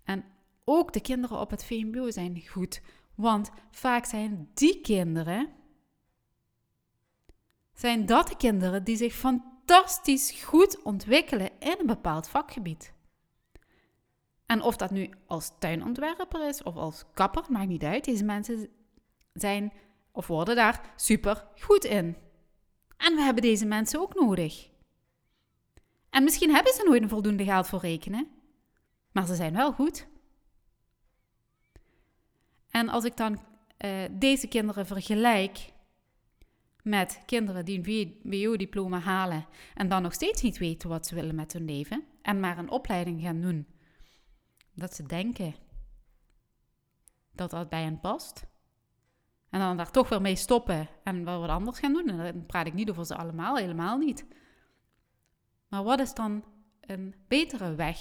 En 0.04 0.25
ook 0.64 0.92
de 0.92 1.00
kinderen 1.00 1.40
op 1.40 1.50
het 1.50 1.64
VMBO 1.64 2.11
zijn 2.11 2.47
goed, 2.49 2.82
want 3.14 3.50
vaak 3.71 4.04
zijn 4.04 4.50
die 4.54 4.80
kinderen 4.80 5.49
zijn 7.82 8.06
dat 8.06 8.28
de 8.28 8.36
kinderen 8.36 8.84
die 8.84 8.96
zich 8.96 9.14
fantastisch 9.14 10.30
goed 10.42 10.82
ontwikkelen 10.82 11.50
in 11.58 11.76
een 11.78 11.86
bepaald 11.86 12.28
vakgebied. 12.28 12.92
En 14.46 14.62
of 14.62 14.76
dat 14.76 14.90
nu 14.90 15.10
als 15.26 15.52
tuinontwerper 15.58 16.48
is 16.48 16.62
of 16.62 16.76
als 16.76 17.04
kapper, 17.14 17.44
maakt 17.48 17.68
niet 17.68 17.82
uit. 17.82 18.04
Deze 18.04 18.24
mensen 18.24 18.68
zijn 19.32 19.72
of 20.12 20.26
worden 20.26 20.56
daar 20.56 20.92
super 20.96 21.46
goed 21.60 21.84
in. 21.84 22.16
En 22.96 23.14
we 23.14 23.20
hebben 23.20 23.42
deze 23.42 23.66
mensen 23.66 24.00
ook 24.00 24.14
nodig. 24.14 24.68
En 26.10 26.24
misschien 26.24 26.54
hebben 26.54 26.72
ze 26.72 26.84
nooit 26.84 27.02
een 27.02 27.08
voldoende 27.08 27.44
geld 27.44 27.66
voor 27.66 27.80
rekenen, 27.80 28.28
maar 29.12 29.26
ze 29.26 29.34
zijn 29.34 29.54
wel 29.54 29.72
goed. 29.72 30.06
En 32.70 32.88
als 32.88 33.04
ik 33.04 33.16
dan 33.16 33.40
uh, 33.84 34.04
deze 34.10 34.48
kinderen 34.48 34.86
vergelijk 34.86 35.72
met 36.82 37.22
kinderen 37.26 37.64
die 37.64 37.88
een 37.88 38.20
WO-diploma 38.22 38.98
halen 38.98 39.46
en 39.74 39.88
dan 39.88 40.02
nog 40.02 40.12
steeds 40.12 40.42
niet 40.42 40.58
weten 40.58 40.88
wat 40.88 41.06
ze 41.06 41.14
willen 41.14 41.34
met 41.34 41.52
hun 41.52 41.64
leven 41.64 42.04
en 42.22 42.40
maar 42.40 42.58
een 42.58 42.70
opleiding 42.70 43.22
gaan 43.22 43.40
doen, 43.40 43.66
dat 44.74 44.94
ze 44.94 45.02
denken 45.02 45.54
dat 47.32 47.50
dat 47.50 47.68
bij 47.68 47.82
hen 47.82 48.00
past. 48.00 48.46
En 49.50 49.60
dan 49.60 49.76
daar 49.76 49.90
toch 49.90 50.08
weer 50.08 50.20
mee 50.20 50.36
stoppen 50.36 50.88
en 51.04 51.24
wel 51.24 51.40
wat 51.40 51.48
anders 51.48 51.78
gaan 51.78 51.92
doen. 51.92 52.08
En 52.08 52.16
dan 52.16 52.46
praat 52.46 52.66
ik 52.66 52.74
niet 52.74 52.90
over 52.90 53.06
ze 53.06 53.16
allemaal, 53.16 53.56
helemaal 53.56 53.98
niet. 53.98 54.26
Maar 55.68 55.82
wat 55.84 56.00
is 56.00 56.14
dan 56.14 56.44
een 56.80 57.14
betere 57.28 57.74
weg? 57.74 57.98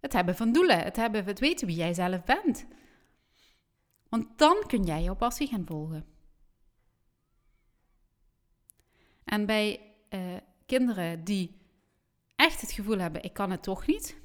Het 0.00 0.12
hebben 0.12 0.36
van 0.36 0.52
doelen, 0.52 0.82
het, 0.82 0.96
hebben, 0.96 1.24
het 1.24 1.38
weten 1.40 1.66
wie 1.66 1.76
jij 1.76 1.94
zelf 1.94 2.24
bent. 2.24 2.66
Want 4.08 4.38
dan 4.38 4.64
kun 4.66 4.82
jij 4.82 5.02
jouw 5.02 5.16
passie 5.16 5.48
gaan 5.48 5.66
volgen. 5.66 6.13
En 9.34 9.46
bij 9.46 9.80
uh, 10.10 10.36
kinderen 10.66 11.24
die 11.24 11.60
echt 12.36 12.60
het 12.60 12.72
gevoel 12.72 12.98
hebben, 12.98 13.22
ik 13.22 13.32
kan 13.32 13.50
het 13.50 13.62
toch 13.62 13.86
niet, 13.86 14.16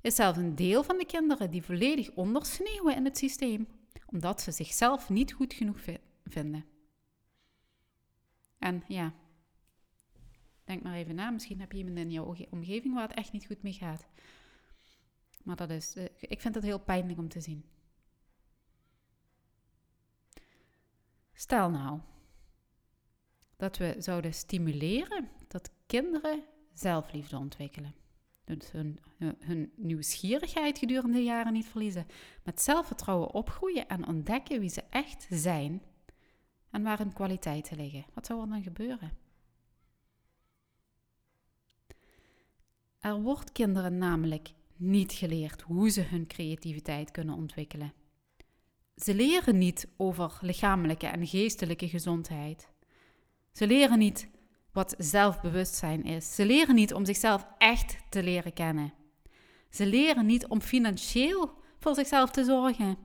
is 0.00 0.14
zelfs 0.14 0.38
een 0.38 0.54
deel 0.54 0.82
van 0.82 0.98
de 0.98 1.06
kinderen 1.06 1.50
die 1.50 1.62
volledig 1.62 2.10
ondersneeuwen 2.10 2.96
in 2.96 3.04
het 3.04 3.18
systeem, 3.18 3.68
omdat 4.06 4.40
ze 4.40 4.50
zichzelf 4.50 5.08
niet 5.08 5.32
goed 5.32 5.54
genoeg 5.54 5.78
vinden. 6.24 6.64
En 8.58 8.82
ja, 8.88 9.14
denk 10.64 10.82
maar 10.82 10.94
even 10.94 11.14
na, 11.14 11.30
misschien 11.30 11.60
heb 11.60 11.72
je 11.72 11.78
iemand 11.78 11.98
in 11.98 12.10
jouw 12.10 12.36
omgeving 12.50 12.94
waar 12.94 13.08
het 13.08 13.16
echt 13.16 13.32
niet 13.32 13.46
goed 13.46 13.62
mee 13.62 13.72
gaat. 13.72 14.06
Maar 15.42 15.56
dat 15.56 15.70
is, 15.70 15.96
uh, 15.96 16.04
ik 16.18 16.40
vind 16.40 16.54
het 16.54 16.64
heel 16.64 16.80
pijnlijk 16.80 17.18
om 17.18 17.28
te 17.28 17.40
zien. 17.40 17.64
Stel 21.32 21.70
nou 21.70 22.00
dat 23.56 23.76
we 23.76 23.94
zouden 23.98 24.34
stimuleren 24.34 25.28
dat 25.48 25.70
kinderen 25.86 26.42
zelfliefde 26.72 27.36
ontwikkelen. 27.36 27.94
Dus 28.44 28.70
hun, 28.70 28.98
hun, 29.38 29.72
nieuwsgierigheid 29.76 30.78
gedurende 30.78 31.16
de 31.16 31.24
jaren 31.24 31.52
niet 31.52 31.66
verliezen. 31.66 32.06
Met 32.42 32.60
zelfvertrouwen 32.60 33.34
opgroeien 33.34 33.88
en 33.88 34.06
ontdekken 34.06 34.60
wie 34.60 34.68
ze 34.68 34.82
echt 34.90 35.26
zijn 35.30 35.82
en 36.70 36.82
waar 36.82 36.98
hun 36.98 37.12
kwaliteiten 37.12 37.76
liggen. 37.76 38.04
Wat 38.14 38.26
zou 38.26 38.40
er 38.40 38.48
dan 38.48 38.62
gebeuren? 38.62 39.12
Er 43.00 43.20
wordt 43.20 43.52
kinderen 43.52 43.98
namelijk 43.98 44.52
niet 44.76 45.12
geleerd 45.12 45.60
hoe 45.60 45.90
ze 45.90 46.00
hun 46.00 46.26
creativiteit 46.26 47.10
kunnen 47.10 47.34
ontwikkelen. 47.34 47.92
Ze 48.96 49.14
leren 49.14 49.58
niet 49.58 49.88
over 49.96 50.38
lichamelijke 50.40 51.06
en 51.06 51.26
geestelijke 51.26 51.88
gezondheid. 51.88 52.68
Ze 53.54 53.66
leren 53.66 53.98
niet 53.98 54.28
wat 54.72 54.94
zelfbewustzijn 54.98 56.04
is. 56.04 56.34
Ze 56.34 56.46
leren 56.46 56.74
niet 56.74 56.94
om 56.94 57.04
zichzelf 57.04 57.46
echt 57.58 57.96
te 58.08 58.22
leren 58.22 58.52
kennen. 58.52 58.92
Ze 59.70 59.86
leren 59.86 60.26
niet 60.26 60.46
om 60.46 60.60
financieel 60.60 61.52
voor 61.78 61.94
zichzelf 61.94 62.30
te 62.30 62.44
zorgen. 62.44 62.98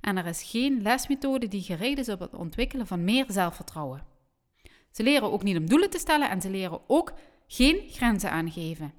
En 0.00 0.16
er 0.16 0.26
is 0.26 0.42
geen 0.42 0.82
lesmethode 0.82 1.48
die 1.48 1.62
gericht 1.62 1.98
is 1.98 2.08
op 2.08 2.20
het 2.20 2.34
ontwikkelen 2.34 2.86
van 2.86 3.04
meer 3.04 3.24
zelfvertrouwen. 3.28 4.06
Ze 4.90 5.02
leren 5.02 5.32
ook 5.32 5.42
niet 5.42 5.56
om 5.56 5.66
doelen 5.66 5.90
te 5.90 5.98
stellen 5.98 6.30
en 6.30 6.40
ze 6.40 6.50
leren 6.50 6.80
ook 6.86 7.12
geen 7.46 7.82
grenzen 7.88 8.30
aangeven. 8.30 8.92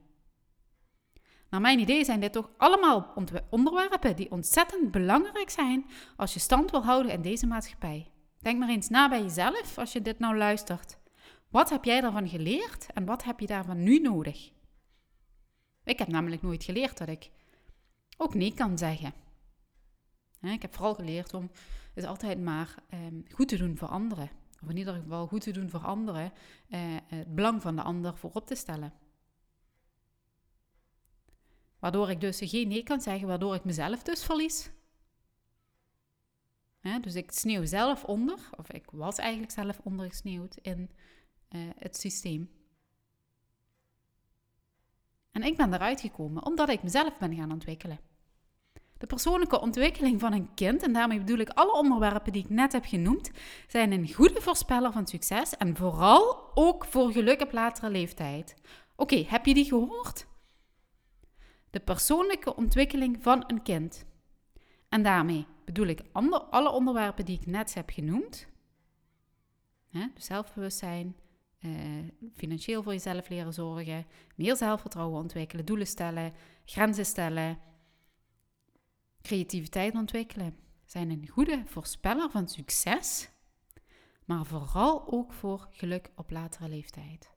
Naar 1.50 1.62
mijn 1.62 1.79
idee 1.79 2.05
zijn 2.05 2.20
dit 2.20 2.34
toch 2.34 2.50
allemaal 2.58 3.13
onderwerpen 3.50 4.15
die 4.15 4.31
ontzettend 4.31 4.91
belangrijk 4.91 5.50
zijn 5.50 5.86
als 6.15 6.34
je 6.34 6.39
stand 6.39 6.72
wil 6.72 6.84
houden 6.84 7.12
in 7.12 7.22
deze 7.22 7.48
maatschappij. 7.48 8.12
Denk 8.41 8.60
maar 8.60 8.69
eens 8.69 8.89
na 8.89 9.10
bij 9.10 9.21
jezelf 9.21 9.77
als 9.77 9.93
je 9.93 10.01
dit 10.01 10.19
nou 10.19 10.38
luistert. 10.38 10.98
Wat 11.50 11.69
heb 11.69 11.83
jij 11.83 12.01
daarvan 12.01 12.29
geleerd 12.29 12.88
en 12.93 13.05
wat 13.05 13.24
heb 13.24 13.39
je 13.39 13.48
daarvan 13.48 13.83
nu 13.83 14.00
nodig? 14.00 14.51
Ik 15.83 16.00
heb 16.00 16.07
namelijk 16.07 16.41
nooit 16.41 16.63
geleerd 16.63 16.98
dat 16.98 17.07
ik 17.07 17.29
ook 18.17 18.33
nee 18.33 18.53
kan 18.53 18.77
zeggen. 18.77 19.13
Ik 20.41 20.62
heb 20.62 20.74
vooral 20.75 20.93
geleerd 20.93 21.33
om 21.33 21.51
het 21.93 22.05
altijd 22.05 22.39
maar 22.39 22.75
ehm, 22.89 23.21
goed 23.29 23.48
te 23.48 23.57
doen 23.57 23.77
voor 23.77 23.88
anderen. 23.88 24.29
Of 24.63 24.69
in 24.69 24.77
ieder 24.77 24.93
geval 24.93 25.27
goed 25.27 25.41
te 25.41 25.51
doen 25.51 25.69
voor 25.69 25.79
anderen, 25.79 26.33
eh, 26.69 26.79
het 27.05 27.36
belang 27.36 27.62
van 27.62 27.75
de 27.75 27.81
ander 27.81 28.17
voorop 28.17 28.48
te 28.48 28.55
stellen. 28.55 28.93
Waardoor 31.79 32.10
ik 32.10 32.21
dus 32.21 32.39
geen 32.43 32.67
nee 32.67 32.83
kan 32.83 33.01
zeggen, 33.01 33.27
waardoor 33.27 33.55
ik 33.55 33.63
mezelf 33.63 34.03
dus 34.03 34.24
verlies. 34.24 34.71
Dus 37.02 37.16
ik 37.16 37.32
sneeuw 37.32 37.66
zelf 37.66 38.04
onder, 38.04 38.50
of 38.58 38.72
ik 38.72 38.86
was 38.92 39.18
eigenlijk 39.18 39.52
zelf 39.52 39.80
ondergesneeuwd 39.84 40.58
in 40.62 40.90
uh, 41.50 41.62
het 41.78 41.98
systeem. 41.98 42.50
En 45.32 45.44
ik 45.44 45.58
ben 45.58 45.74
eruit 45.74 46.02
gekomen 46.02 46.46
omdat 46.46 46.70
ik 46.70 46.84
mezelf 46.84 47.18
ben 47.18 47.36
gaan 47.36 47.52
ontwikkelen. 47.52 48.00
De 48.98 49.08
persoonlijke 49.08 49.62
ontwikkeling 49.62 50.20
van 50.20 50.34
een 50.34 50.54
kind, 50.54 50.84
en 50.84 50.94
daarmee 50.94 51.20
bedoel 51.20 51.38
ik 51.38 51.50
alle 51.50 51.74
onderwerpen 51.74 52.32
die 52.32 52.44
ik 52.44 52.50
net 52.50 52.72
heb 52.72 52.86
genoemd, 52.86 53.32
zijn 53.68 53.92
een 53.92 54.14
goede 54.14 54.42
voorspeller 54.42 54.92
van 54.92 55.08
succes 55.08 55.58
en 55.58 55.76
vooral 55.76 56.52
ook 56.54 56.86
voor 56.86 57.12
geluk 57.12 57.42
op 57.42 57.52
latere 57.52 57.90
leeftijd. 57.90 58.56
Oké, 58.96 59.26
heb 59.28 59.46
je 59.46 59.54
die 59.54 59.66
gehoord? 59.66 60.30
de 61.72 61.80
persoonlijke 61.80 62.56
ontwikkeling 62.56 63.18
van 63.22 63.44
een 63.48 63.62
kind. 63.62 64.06
En 64.90 65.04
daarmee 65.04 65.46
bedoel 65.74 65.88
ik 65.88 66.01
alle 66.50 66.70
onderwerpen 66.70 67.25
die 67.25 67.40
ik 67.40 67.46
net 67.46 67.74
heb 67.74 67.90
genoemd. 67.90 68.48
Hè, 69.90 70.08
dus 70.13 70.25
zelfbewustzijn, 70.25 71.16
eh, 71.60 71.72
financieel 72.34 72.84
voor 72.84 72.92
jezelf 72.92 73.30
leren 73.30 73.54
zorgen, 73.54 74.06
meer 74.36 74.56
zelfvertrouwen 74.56 75.22
ontwikkelen, 75.22 75.66
doelen 75.66 75.88
stellen, 75.88 76.34
grenzen 76.66 77.06
stellen, 77.06 77.60
creativiteit 79.22 79.94
ontwikkelen. 79.94 80.58
Zijn 80.86 81.10
een 81.10 81.28
goede 81.28 81.63
voorspeller 81.66 82.30
van 82.30 82.48
succes, 82.48 83.30
maar 84.25 84.46
vooral 84.46 85.12
ook 85.12 85.34
voor 85.34 85.68
geluk 85.72 86.12
op 86.16 86.32
latere 86.32 86.70
leeftijd. 86.70 87.32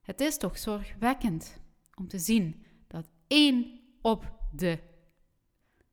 Het 0.00 0.20
is 0.20 0.36
toch 0.36 0.58
zorgwekkend 0.58 1.60
om 1.94 2.08
te 2.08 2.18
zien 2.18 2.64
dat 2.86 3.08
één 3.26 3.80
op 4.02 4.32
de 4.52 4.78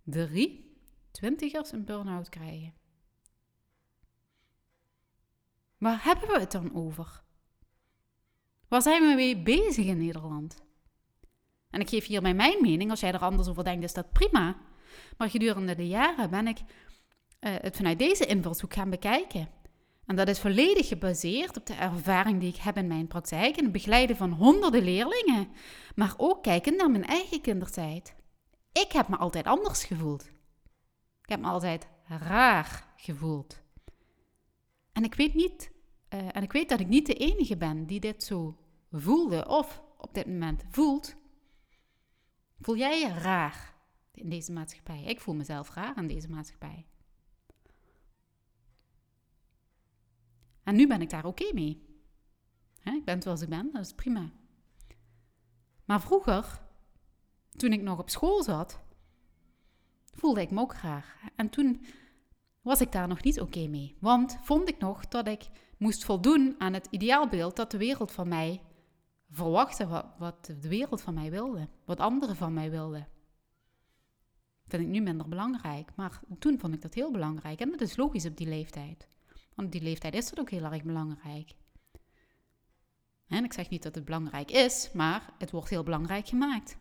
drie 0.10 0.78
twintigers 1.12 1.72
een 1.72 1.86
burn-out 1.86 2.30
krijgen. 2.30 2.74
Waar 5.78 6.04
hebben 6.04 6.28
we 6.28 6.40
het 6.40 6.52
dan 6.52 6.76
over? 6.76 7.24
Waar 8.68 8.82
zijn 8.82 9.02
we 9.02 9.16
mee 9.16 9.38
bezig 9.38 9.86
in 9.86 9.98
Nederland? 9.98 10.66
En 11.70 11.80
ik 11.80 11.90
geef 11.90 12.06
hier 12.06 12.22
mijn 12.22 12.36
mening. 12.62 12.90
Als 12.90 13.00
jij 13.00 13.12
er 13.12 13.20
anders 13.20 13.48
over 13.48 13.64
denkt, 13.64 13.84
is 13.84 13.94
dat 13.94 14.12
prima. 14.12 14.58
Maar 15.18 15.30
gedurende 15.30 15.76
de 15.76 15.88
jaren 15.88 16.30
ben 16.30 16.48
ik 16.48 16.58
uh, 16.60 16.66
het 17.40 17.76
vanuit 17.76 18.00
deze 18.00 18.26
invalshoek 18.26 18.74
gaan 18.74 18.90
bekijken. 18.90 19.50
En 20.06 20.16
dat 20.16 20.28
is 20.28 20.40
volledig 20.40 20.88
gebaseerd 20.88 21.58
op 21.58 21.66
de 21.66 21.74
ervaring 21.74 22.40
die 22.40 22.50
ik 22.50 22.56
heb 22.56 22.78
in 22.78 22.88
mijn 22.88 23.08
praktijk 23.08 23.58
en 23.58 23.64
het 23.64 23.72
begeleiden 23.72 24.16
van 24.16 24.32
honderden 24.32 24.84
leerlingen, 24.84 25.48
maar 25.96 26.14
ook 26.18 26.44
kijken 26.44 26.76
naar 26.76 26.92
mijn 26.92 27.06
eigen 27.06 27.42
kindertijd. 27.42 28.16
Ik 28.72 28.92
heb 28.92 29.08
me 29.08 29.18
altijd 29.18 29.46
anders 29.46 29.84
gevoeld. 29.84 30.24
Ik 31.22 31.30
heb 31.30 31.40
me 31.40 31.48
altijd 31.48 31.88
raar 32.08 32.94
gevoeld. 32.96 33.62
En 34.92 35.04
ik 35.04 35.14
weet 35.16 35.34
niet, 35.34 35.72
uh, 36.14 36.36
en 36.36 36.44
ik 36.44 36.52
weet 36.52 36.70
dat 36.70 36.80
ik 36.80 36.88
niet 36.88 37.06
de 37.06 37.14
enige 37.14 37.58
ben 37.58 37.86
die 37.86 38.00
dit 38.00 38.24
zo 38.24 38.58
voelde 38.92 39.48
of 39.48 39.82
op 39.98 40.14
dit 40.14 40.26
moment 40.26 40.64
voelt. 40.70 41.16
Voel 42.60 42.78
jij 42.78 43.00
je 43.00 43.14
raar 43.14 43.74
in 44.12 44.30
deze 44.30 44.52
maatschappij? 44.52 45.04
Ik 45.04 45.20
voel 45.20 45.36
mezelf 45.36 45.74
raar 45.74 45.98
in 45.98 46.08
deze 46.08 46.30
maatschappij. 46.30 46.86
En 50.64 50.76
nu 50.76 50.88
ben 50.88 51.02
ik 51.02 51.10
daar 51.10 51.26
oké 51.26 51.54
mee. 51.54 51.86
ik 52.84 53.06
ben 53.06 53.22
zoals 53.22 53.42
ik 53.42 53.50
ben, 53.50 53.70
dat 53.74 53.86
is 53.86 53.94
prima. 53.94 54.32
Maar 55.86 56.02
vroeger, 56.02 56.62
toen 57.58 57.72
ik 57.72 57.82
nog 57.82 58.00
op 58.00 58.10
school 58.10 58.44
zat, 58.44 58.80
voelde 60.14 60.42
ik 60.42 60.52
me 60.52 60.62
ook 60.62 60.76
graag. 60.76 61.16
En 61.36 61.50
toen 61.50 61.86
was 62.62 62.82
ik 62.82 62.92
daar 62.92 63.08
nog 63.08 63.24
niet 63.24 63.42
oké 63.42 63.68
mee. 63.68 63.96
Want 64.00 64.38
vond 64.42 64.70
ik 64.70 64.78
nog 64.78 65.08
dat 65.08 65.28
ik 65.28 65.50
moest 65.78 66.06
voldoen 66.06 66.56
aan 66.58 66.74
het 66.74 66.88
ideaalbeeld 66.92 67.56
dat 67.56 67.72
de 67.72 67.78
wereld 67.78 68.12
van 68.12 68.28
mij 68.28 68.62
verwachtte, 69.30 69.88
wat, 69.88 70.06
wat 70.18 70.46
de 70.46 70.70
wereld 70.70 71.02
van 71.02 71.14
mij 71.14 71.32
wilde, 71.32 71.68
wat 71.86 72.00
anderen 72.00 72.36
van 72.36 72.54
mij 72.54 72.72
wilden. 72.72 73.08
Vind 74.68 74.84
ik 74.84 74.90
nu 74.90 75.00
minder 75.00 75.28
belangrijk, 75.28 75.92
maar 75.96 76.20
toen 76.40 76.60
vond 76.60 76.74
ik 76.74 76.82
dat 76.82 76.94
heel 76.94 77.12
belangrijk. 77.12 77.60
En 77.60 77.72
dat 77.72 77.82
is 77.82 77.98
logisch 77.98 78.26
op 78.26 78.38
die 78.38 78.48
leeftijd. 78.48 79.08
Want 79.56 79.72
die 79.72 79.82
leeftijd 79.82 80.14
is 80.14 80.30
dat 80.30 80.40
ook 80.40 80.50
heel 80.50 80.64
erg 80.64 80.84
belangrijk. 80.84 81.56
En 83.28 83.44
ik 83.44 83.54
zeg 83.54 83.70
niet 83.70 83.84
dat 83.84 83.96
het 83.96 84.06
belangrijk 84.06 84.52
is, 84.52 84.92
maar 84.94 85.34
het 85.38 85.52
wordt 85.52 85.70
heel 85.70 85.84
belangrijk 85.84 86.28
gemaakt. 86.28 86.78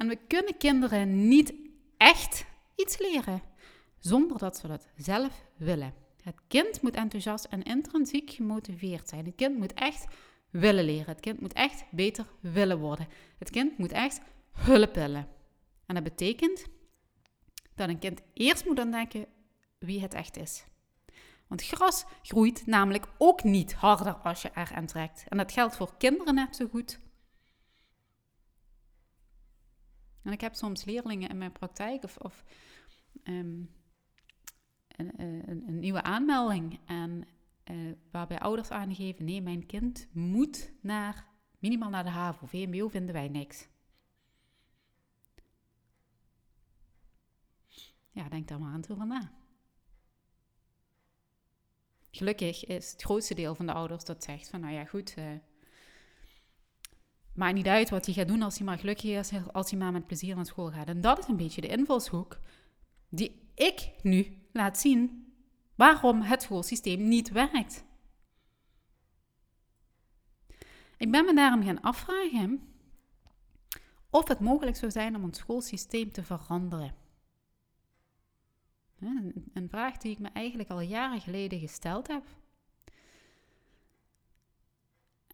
En 0.00 0.08
we 0.08 0.18
kunnen 0.26 0.56
kinderen 0.56 1.28
niet 1.28 1.54
echt 1.96 2.44
iets 2.76 2.98
leren 2.98 3.42
zonder 3.98 4.38
dat 4.38 4.56
ze 4.56 4.66
dat 4.66 4.86
zelf 4.96 5.44
willen. 5.56 5.94
Het 6.22 6.40
kind 6.48 6.82
moet 6.82 6.94
enthousiast 6.94 7.44
en 7.44 7.62
intrinsiek 7.62 8.30
gemotiveerd 8.30 9.08
zijn. 9.08 9.24
Het 9.24 9.34
kind 9.34 9.58
moet 9.58 9.74
echt 9.74 10.04
willen 10.50 10.84
leren. 10.84 11.06
Het 11.06 11.20
kind 11.20 11.40
moet 11.40 11.52
echt 11.52 11.84
beter 11.90 12.26
willen 12.40 12.78
worden. 12.78 13.08
Het 13.38 13.50
kind 13.50 13.78
moet 13.78 13.92
echt 13.92 14.20
hulp 14.52 14.94
willen. 14.94 15.28
En 15.86 15.94
dat 15.94 16.04
betekent 16.04 16.66
dat 17.74 17.88
een 17.88 17.98
kind 17.98 18.20
eerst 18.34 18.64
moet 18.64 18.78
ontdekken 18.78 19.26
wie 19.78 20.00
het 20.00 20.14
echt 20.14 20.36
is. 20.36 20.64
Want 21.46 21.62
gras 21.62 22.04
groeit 22.22 22.66
namelijk 22.66 23.06
ook 23.18 23.44
niet 23.44 23.74
harder 23.74 24.14
als 24.14 24.42
je 24.42 24.50
er 24.50 24.72
aan 24.74 24.86
trekt. 24.86 25.24
En 25.28 25.36
dat 25.36 25.52
geldt 25.52 25.76
voor 25.76 25.96
kinderen 25.98 26.34
net 26.34 26.56
zo 26.56 26.66
goed. 26.70 26.98
En 30.22 30.32
ik 30.32 30.40
heb 30.40 30.54
soms 30.54 30.84
leerlingen 30.84 31.28
in 31.28 31.38
mijn 31.38 31.52
praktijk 31.52 32.04
of, 32.04 32.16
of 32.16 32.44
ehm, 33.22 33.62
een, 34.96 35.20
een, 35.48 35.78
nieuwe 35.78 36.02
aanmelding. 36.02 36.80
En 36.86 37.24
uh, 37.70 37.92
waarbij 38.10 38.38
ouders 38.38 38.70
aangeven: 38.70 39.24
nee, 39.24 39.42
mijn 39.42 39.66
kind 39.66 40.08
moet 40.12 40.72
naar, 40.82 41.26
minimaal 41.58 41.90
naar 41.90 42.04
de 42.04 42.10
HAVO. 42.10 42.46
VMBO 42.46 42.88
vinden 42.88 43.14
wij 43.14 43.28
niks. 43.28 43.68
Ja, 48.10 48.28
denk 48.28 48.48
daar 48.48 48.60
maar 48.60 48.72
aan 48.72 48.80
toe 48.80 48.96
van 48.96 49.08
na. 49.08 49.32
Gelukkig 52.10 52.64
is 52.64 52.92
het 52.92 53.02
grootste 53.02 53.34
deel 53.34 53.54
van 53.54 53.66
de 53.66 53.72
ouders 53.72 54.04
dat 54.04 54.24
zegt 54.24 54.48
van, 54.48 54.60
nou 54.60 54.72
ja, 54.72 54.84
goed, 54.84 55.14
uh, 55.18 55.32
maakt 57.40 57.54
niet 57.54 57.66
uit 57.66 57.90
wat 57.90 58.04
hij 58.04 58.14
gaat 58.14 58.28
doen 58.28 58.42
als 58.42 58.56
hij 58.56 58.66
maar 58.66 58.78
gelukkig 58.78 59.10
is, 59.10 59.30
als 59.52 59.70
hij 59.70 59.78
maar 59.78 59.92
met 59.92 60.06
plezier 60.06 60.36
naar 60.36 60.46
school 60.46 60.70
gaat. 60.70 60.88
En 60.88 61.00
dat 61.00 61.18
is 61.18 61.26
een 61.28 61.36
beetje 61.36 61.60
de 61.60 61.68
invalshoek 61.68 62.38
die 63.08 63.50
ik 63.54 63.90
nu 64.02 64.38
laat 64.52 64.78
zien 64.78 65.32
waarom 65.74 66.20
het 66.20 66.42
schoolsysteem 66.42 67.08
niet 67.08 67.30
werkt. 67.30 67.84
Ik 70.96 71.10
ben 71.10 71.24
me 71.24 71.34
daarom 71.34 71.64
gaan 71.64 71.80
afvragen 71.80 72.60
of 74.10 74.28
het 74.28 74.40
mogelijk 74.40 74.76
zou 74.76 74.90
zijn 74.90 75.16
om 75.16 75.24
het 75.24 75.36
schoolsysteem 75.36 76.12
te 76.12 76.22
veranderen. 76.22 76.94
Een 79.52 79.68
vraag 79.68 79.96
die 79.96 80.12
ik 80.12 80.18
me 80.18 80.28
eigenlijk 80.28 80.70
al 80.70 80.80
jaren 80.80 81.20
geleden 81.20 81.58
gesteld 81.58 82.06
heb. 82.06 82.22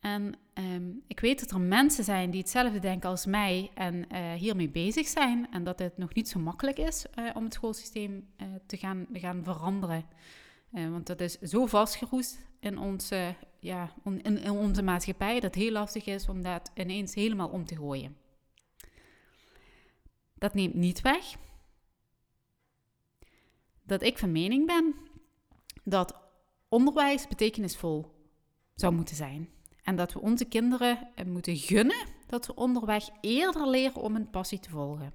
En 0.06 0.34
ehm, 0.52 0.90
ik 1.06 1.20
weet 1.20 1.40
dat 1.40 1.50
er 1.50 1.60
mensen 1.60 2.04
zijn 2.04 2.30
die 2.30 2.40
hetzelfde 2.40 2.78
denken 2.78 3.10
als 3.10 3.26
mij 3.26 3.70
en 3.74 3.94
uh, 4.12 4.32
hiermee 4.32 4.68
bezig 4.68 5.06
zijn. 5.06 5.50
En 5.50 5.64
dat 5.64 5.78
het 5.78 5.98
nog 5.98 6.14
niet 6.14 6.28
zo 6.28 6.38
makkelijk 6.38 6.78
is 6.78 7.06
uh, 7.18 7.30
om 7.34 7.44
het 7.44 7.54
schoolsysteem 7.54 8.28
uh, 8.36 8.46
te, 8.66 8.76
gaan, 8.76 9.06
gaan 9.12 9.44
veranderen. 9.44 10.04
want 10.70 11.06
dat 11.06 11.20
is 11.20 11.38
zo 11.38 11.66
vastgeroest 11.66 12.38
in 12.60 12.78
onze, 12.78 13.34
ja, 13.60 13.92
in, 14.04 14.22
in, 14.22 14.50
onze 14.50 14.82
maatschappij 14.82 15.34
dat 15.34 15.42
het 15.42 15.54
heel 15.54 15.72
lastig 15.72 16.06
is 16.06 16.28
om 16.28 16.42
dat 16.42 16.70
ineens 16.74 17.14
helemaal 17.14 17.48
om 17.48 17.64
te 17.64 17.76
gooien. 17.76 18.16
Dat 20.34 20.54
neemt 20.54 20.74
niet 20.74 21.00
weg 21.00 21.36
dat 23.82 24.02
ik 24.02 24.18
van 24.18 24.32
mening 24.32 24.66
ben 24.66 24.94
dat 25.84 26.14
onderwijs 26.68 27.28
betekenisvol 27.28 28.14
zou 28.74 28.94
moeten 28.94 29.16
zijn. 29.16 29.54
En 29.86 29.96
dat 29.96 30.12
we 30.12 30.20
onze 30.20 30.44
kinderen 30.44 31.08
moeten 31.26 31.56
gunnen 31.56 32.06
dat 32.26 32.46
we 32.46 32.54
onderweg 32.54 33.08
eerder 33.20 33.68
leren 33.68 34.02
om 34.02 34.16
een 34.16 34.30
passie 34.30 34.58
te 34.58 34.70
volgen. 34.70 35.12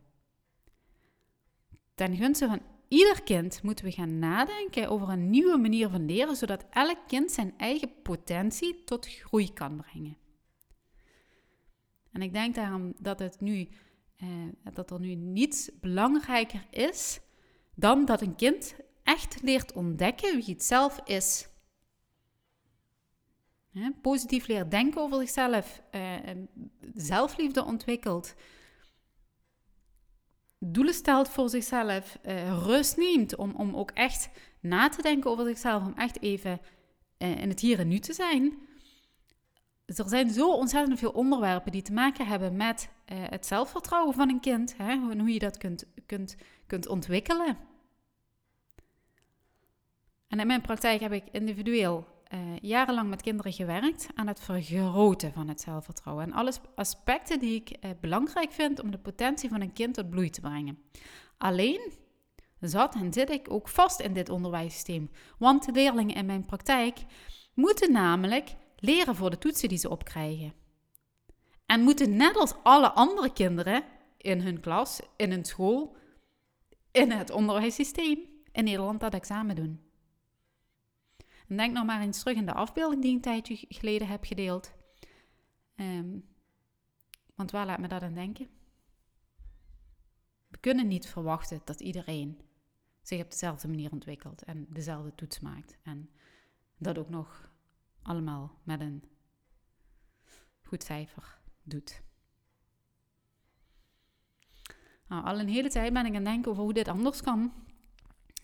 Ten 1.96 2.16
gunste 2.16 2.48
van 2.48 2.62
ieder 2.88 3.24
kind 3.24 3.64
moeten 3.64 3.86
we 3.86 3.92
gaan 3.92 4.20
nadenken 4.20 4.90
over 4.90 5.10
een 5.10 5.30
nieuwe 5.30 5.58
manier 5.58 5.90
van 5.90 6.06
leren, 6.06 6.36
zodat 6.36 6.66
elk 6.70 6.98
kind 7.08 7.32
zijn 7.32 7.54
eigen 7.58 8.02
potentie 8.02 8.84
tot 8.84 9.08
groei 9.08 9.54
kan 9.54 9.78
brengen. 9.78 10.18
En 12.12 12.22
ik 12.22 12.34
denk 12.34 12.56
daarom 12.56 12.94
dat, 13.00 13.20
het 13.20 13.40
nu, 13.40 13.70
eh, 14.18 14.28
dat 14.74 14.92
er 14.92 15.00
nu 15.00 15.16
niets 15.16 15.70
belangrijker 15.82 16.66
is 16.70 17.20
dan 17.76 18.06
dat 18.06 18.22
een 18.22 18.36
kind 18.36 18.76
echt 19.04 19.42
leert 19.42 19.74
ontdekken 19.74 20.36
wie 20.36 20.54
het 20.54 20.64
zelf 20.64 21.00
is. 21.04 21.51
Positief 24.02 24.48
leert 24.48 24.72
denken 24.72 25.02
over 25.02 25.18
zichzelf, 25.18 25.82
uh, 25.92 26.02
zelfliefde 26.94 27.64
ontwikkelt, 27.64 28.36
doelen 30.60 30.94
stelt 30.94 31.30
voor 31.30 31.50
zichzelf, 31.50 32.20
uh, 32.26 32.64
rust 32.64 32.98
neemt 32.98 33.36
om, 33.36 33.56
om 33.56 33.76
ook 33.76 33.92
echt 33.92 34.30
na 34.60 34.90
te 34.90 35.02
denken 35.02 35.32
over 35.32 35.46
zichzelf, 35.46 35.86
om 35.86 35.94
echt 35.96 36.22
even 36.22 36.62
uh, 37.18 37.42
in 37.42 37.50
het 37.50 37.60
hier 37.60 37.80
en 37.80 37.88
nu 37.88 38.00
te 38.00 38.14
zijn. 38.14 38.70
Er 39.86 40.10
zijn 40.10 40.30
zo 40.30 40.54
ontzettend 40.54 41.00
veel 41.00 41.12
onderwerpen 41.12 41.72
die 41.72 41.82
te 41.82 41.94
maken 41.94 42.28
hebben 42.28 42.56
met 42.56 42.90
het 43.06 43.46
zelfvertrouwen 43.46 44.14
van 44.14 44.30
een 44.30 44.40
kind 44.40 44.76
en 44.78 45.20
hoe 45.20 45.34
je 45.34 45.40
dat 45.40 45.58
kunt, 45.58 45.86
kunt, 46.06 46.36
kunt 46.68 46.88
ontwikkelen. 46.88 47.58
En 50.28 50.40
in 50.40 50.48
mijn 50.48 50.62
praktijk 50.62 51.02
heb 51.02 51.12
ik 51.12 51.24
individueel 51.32 52.11
uh, 52.34 52.58
jarenlang 52.62 53.10
met 53.10 53.22
kinderen 53.22 53.54
gewerkt 53.54 54.08
aan 54.16 54.28
het 54.28 54.40
vergroten 54.40 55.34
van 55.34 55.48
het 55.48 55.62
zelfvertrouwen. 55.62 56.26
En 56.26 56.34
alle 56.34 56.54
aspecten 56.76 57.40
die 57.40 57.56
ik 57.56 57.70
uh, 57.70 57.92
belangrijk 58.02 58.52
vind 58.52 58.82
om 58.82 58.92
de 58.92 58.98
potentie 58.98 59.50
van 59.50 59.62
een 59.62 59.74
kind 59.74 59.94
tot 59.94 60.10
bloei 60.10 60.30
te 60.30 60.42
brengen. 60.42 60.78
Alleen 61.38 61.92
zat 62.60 62.96
en 62.96 63.14
zit 63.14 63.30
ik 63.30 63.52
ook 63.52 63.68
vast 63.68 64.00
in 64.00 64.14
dit 64.14 64.30
onderwijssysteem. 64.30 65.10
Want 65.38 65.66
de 65.66 65.72
leerlingen 65.72 66.16
in 66.16 66.26
mijn 66.26 66.46
praktijk 66.46 66.98
moeten 67.54 67.92
namelijk 67.92 68.56
leren 68.76 69.16
voor 69.16 69.30
de 69.30 69.38
toetsen 69.38 69.70
die 69.70 69.78
ze 69.78 69.90
opkrijgen. 69.90 70.54
En 71.66 71.82
moeten 71.82 72.16
net 72.16 72.36
als 72.36 72.54
alle 72.64 72.92
andere 72.92 73.34
kinderen 73.34 73.84
in 74.18 74.42
hun 74.42 74.60
klas, 74.60 75.00
in 75.16 75.32
hun 75.32 75.46
school, 75.46 75.96
in 76.92 77.12
het 77.12 77.30
onderwijssysteem 77.30 78.20
in 78.52 78.64
Nederland 78.64 79.00
dat 79.00 79.14
examen 79.14 79.56
doen 79.56 79.91
denk 81.58 81.74
nog 81.74 81.86
maar 81.86 82.02
eens 82.02 82.20
terug 82.20 82.38
in 82.38 82.46
de 82.46 82.54
afbeelding 82.54 83.02
die 83.02 83.10
ik 83.10 83.16
een 83.16 83.22
tijdje 83.22 83.66
geleden 83.70 84.08
heb 84.08 84.24
gedeeld. 84.24 84.74
Ehm, 85.76 86.20
want 87.36 87.52
waar 87.52 87.66
laat 87.66 87.80
me 87.80 87.88
dat 87.88 88.02
aan 88.02 88.14
denken? 88.14 88.48
We 90.48 90.58
kunnen 90.58 90.88
niet 90.88 91.08
verwachten 91.08 91.62
dat 91.64 91.80
iedereen 91.80 92.42
zich 93.02 93.22
op 93.22 93.32
dezelfde 93.32 93.68
manier 93.68 93.92
ontwikkelt 93.92 94.44
en 94.44 94.66
dezelfde 94.70 95.16
toets 95.16 95.40
maakt. 95.40 95.78
En 95.84 96.10
dat 96.78 96.98
ook 96.98 97.10
nog 97.10 97.52
allemaal 98.02 98.60
met 98.64 98.80
een 98.80 99.04
goed 100.62 100.84
cijfer 100.84 101.40
doet. 101.64 102.02
Nou, 105.08 105.26
al 105.26 105.40
een 105.40 105.48
hele 105.48 105.70
tijd 105.70 105.94
ben 105.94 106.06
ik 106.06 106.10
aan 106.10 106.16
het 106.16 106.26
denken 106.26 106.52
over 106.52 106.64
hoe 106.64 106.74
dit 106.74 106.88
anders 106.88 107.22
kan. 107.22 107.54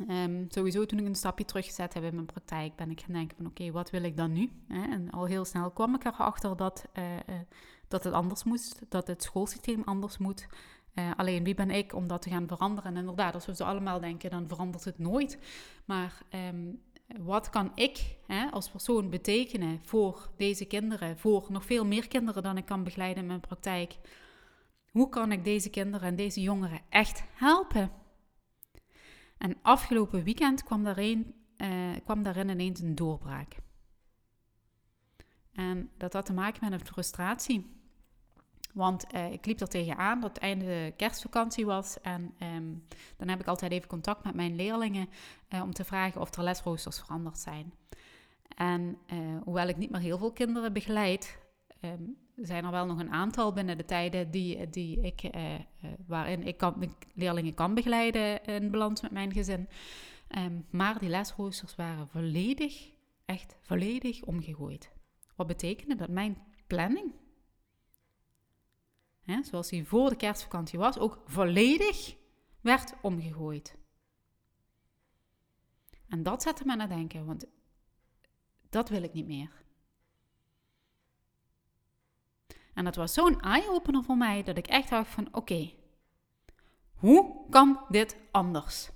Um, 0.10 0.46
sowieso 0.50 0.86
toen 0.86 1.00
ik 1.00 1.06
een 1.06 1.16
stapje 1.16 1.46
teruggezet 1.46 1.94
heb 1.94 2.04
in 2.04 2.14
mijn 2.14 2.26
praktijk, 2.26 2.76
ben 2.76 2.92
ik 2.92 3.00
gaan 3.00 3.14
denken 3.14 3.38
van 3.38 3.46
oké, 3.46 3.72
wat 3.72 3.90
wil 3.90 4.04
ik 4.04 4.18
dan 4.18 4.34
nu? 4.34 4.52
En 4.68 5.12
al 5.12 5.26
heel 5.26 5.46
snel 5.46 5.72
kwam 5.72 5.96
ik 5.96 6.06
erachter 6.06 6.58
dat, 6.58 6.86
uh, 6.94 7.04
dat 7.88 8.04
het 8.04 8.14
anders 8.14 8.44
moest, 8.44 8.82
dat 8.90 9.08
het 9.08 9.24
schoolsysteem 9.24 9.82
anders 9.86 10.18
moet. 10.18 10.48
Uh, 10.96 11.12
alleen 11.16 11.44
wie 11.44 11.56
ben 11.56 11.72
ik 11.72 11.94
om 11.94 12.08
dat 12.08 12.22
te 12.22 12.30
gaan 12.30 12.48
veranderen? 12.48 12.92
En 12.92 12.98
inderdaad, 12.98 13.34
als 13.34 13.46
we 13.46 13.56
zo 13.56 13.64
allemaal 13.64 14.00
denken, 14.00 14.30
dan 14.30 14.48
verandert 14.48 14.84
het 14.84 15.00
nooit. 15.00 15.40
Maar 15.86 16.22
um, 16.50 16.82
wat 17.22 17.50
kan 17.50 17.72
ik 17.76 18.18
hè, 18.28 18.52
als 18.52 18.70
persoon 18.70 19.10
betekenen 19.10 19.80
voor 19.84 20.30
deze 20.38 20.66
kinderen, 20.66 21.18
voor 21.18 21.46
nog 21.50 21.66
veel 21.66 21.86
meer 21.86 22.08
kinderen 22.08 22.44
dan 22.44 22.58
ik 22.58 22.66
kan 22.66 22.84
begeleiden 22.84 23.22
in 23.22 23.28
mijn 23.28 23.40
praktijk? 23.40 23.98
Hoe 24.92 25.10
kan 25.10 25.32
ik 25.32 25.44
deze 25.44 25.70
kinderen 25.70 26.08
en 26.08 26.16
deze 26.16 26.42
jongeren 26.42 26.82
echt 26.90 27.24
helpen? 27.34 27.92
En 29.38 29.58
afgelopen 29.62 30.24
weekend 30.24 30.64
kwam 30.64 30.84
daarin, 30.84 31.36
uh, 31.58 31.96
kwam 32.04 32.24
daarin 32.24 32.50
ineens 32.50 32.80
een 32.80 32.96
doorbraak. 32.96 33.58
En 35.52 35.90
dat 35.98 36.14
had 36.14 36.26
te 36.26 36.34
maken 36.34 36.70
met 36.70 36.80
een 36.80 36.88
frustratie. 36.88 37.76
Want 38.74 39.06
uh, 39.14 39.32
ik 39.32 39.46
liep 39.46 39.60
er 39.60 39.68
tegenaan 39.68 40.20
dat 40.20 40.30
het 40.30 40.40
einde 40.40 40.94
kerstvakantie 40.98 41.66
was. 41.66 42.02
En 42.02 42.34
um, 42.56 42.88
dan 43.18 43.28
heb 43.28 43.40
ik 43.40 43.48
altijd 43.48 43.72
even 43.72 43.88
contact 43.88 44.24
met 44.24 44.36
mijn 44.36 44.56
leerlingen 44.56 45.10
uh, 45.50 45.62
om 45.62 45.74
te 45.74 45.84
vragen 45.84 46.22
of 46.22 46.36
er 46.36 46.44
lesroosters 46.44 47.00
veranderd 47.00 47.38
zijn. 47.38 47.74
En 48.56 48.98
hoewel 49.44 49.68
ik 49.68 49.78
niet 49.78 49.90
meer 49.90 50.02
heel 50.02 50.18
veel 50.18 50.32
kinderen 50.32 50.74
begeleid, 50.74 51.38
um, 52.38 52.46
zijn 52.46 52.66
er 52.66 52.72
wel 52.72 52.86
nog 52.86 53.00
een 53.00 53.12
aantal 53.12 53.54
binnen 53.54 53.78
de 53.78 53.86
tijden 53.86 54.32
die, 54.32 54.70
die 54.70 55.02
ik, 55.02 55.24
uh, 55.24 55.54
waarin 56.08 56.44
ik 56.44 56.58
kan, 56.58 56.96
leerlingen 57.14 57.54
kan 57.54 57.74
begeleiden 57.74 58.44
in 58.44 58.72
balans 58.72 59.02
met 59.02 59.12
mijn 59.12 59.34
gezin. 59.34 59.70
Ehm, 60.28 60.62
maar 60.70 61.00
die 61.00 61.10
lesroosters 61.10 61.76
waren 61.76 62.08
volledig, 62.08 62.92
echt 63.26 63.56
volledig 63.62 64.24
omgegooid. 64.24 64.92
Wat 65.36 65.48
betekende 65.48 65.96
dat 65.96 66.10
mijn 66.10 66.38
planning, 66.68 67.14
hè, 69.22 69.44
zoals 69.44 69.70
die 69.70 69.88
voor 69.88 70.10
de 70.10 70.16
kerstvakantie 70.16 70.80
was, 70.80 70.98
ook 70.98 71.22
volledig 71.26 72.16
werd 72.62 72.94
omgegooid. 73.02 73.78
En 76.08 76.24
dat 76.24 76.42
zette 76.42 76.66
me 76.66 76.78
aan 76.78 76.90
denken, 76.90 77.26
want 77.26 77.46
dat 78.70 78.90
wil 78.90 79.04
ik 79.04 79.14
niet 79.14 79.28
meer. 79.28 79.66
En 82.78 82.84
dat 82.84 82.96
was 82.96 83.14
zo'n 83.14 83.42
eye-opener 83.42 84.04
voor 84.04 84.18
mij 84.18 84.44
dat 84.44 84.58
ik 84.58 84.68
echt 84.68 84.90
dacht 84.90 85.10
van 85.10 85.28
oké, 85.32 85.74
hoe 86.94 87.36
kan 87.50 87.80
dit 87.90 88.16
anders? 88.32 88.90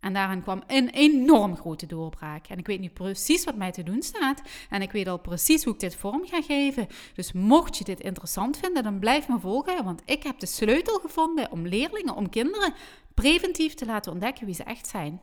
En 0.00 0.12
daarin 0.12 0.42
kwam 0.42 0.62
een 0.66 0.88
enorm 0.88 1.56
grote 1.56 1.86
doorbraak. 1.86 2.46
En 2.46 2.58
ik 2.58 2.66
weet 2.66 2.80
nu 2.80 2.88
precies 2.88 3.44
wat 3.44 3.56
mij 3.56 3.72
te 3.72 3.82
doen 3.82 4.02
staat. 4.02 4.42
En 4.70 4.82
ik 4.82 4.92
weet 4.92 5.08
al 5.08 5.18
precies 5.18 5.64
hoe 5.64 5.72
ik 5.72 5.80
dit 5.80 5.96
vorm 5.96 6.26
ga 6.26 6.42
geven. 6.42 6.86
Dus 7.14 7.32
mocht 7.32 7.76
je 7.76 7.84
dit 7.84 8.00
interessant 8.00 8.56
vinden, 8.56 8.82
dan 8.82 8.98
blijf 8.98 9.28
me 9.28 9.38
volgen. 9.38 9.84
Want 9.84 10.02
ik 10.04 10.22
heb 10.22 10.38
de 10.38 10.46
sleutel 10.46 10.98
gevonden 10.98 11.50
om 11.50 11.66
leerlingen, 11.66 12.14
om 12.14 12.28
kinderen 12.28 12.74
preventief 13.14 13.74
te 13.74 13.86
laten 13.86 14.12
ontdekken 14.12 14.46
wie 14.46 14.54
ze 14.54 14.62
echt 14.62 14.86
zijn. 14.86 15.20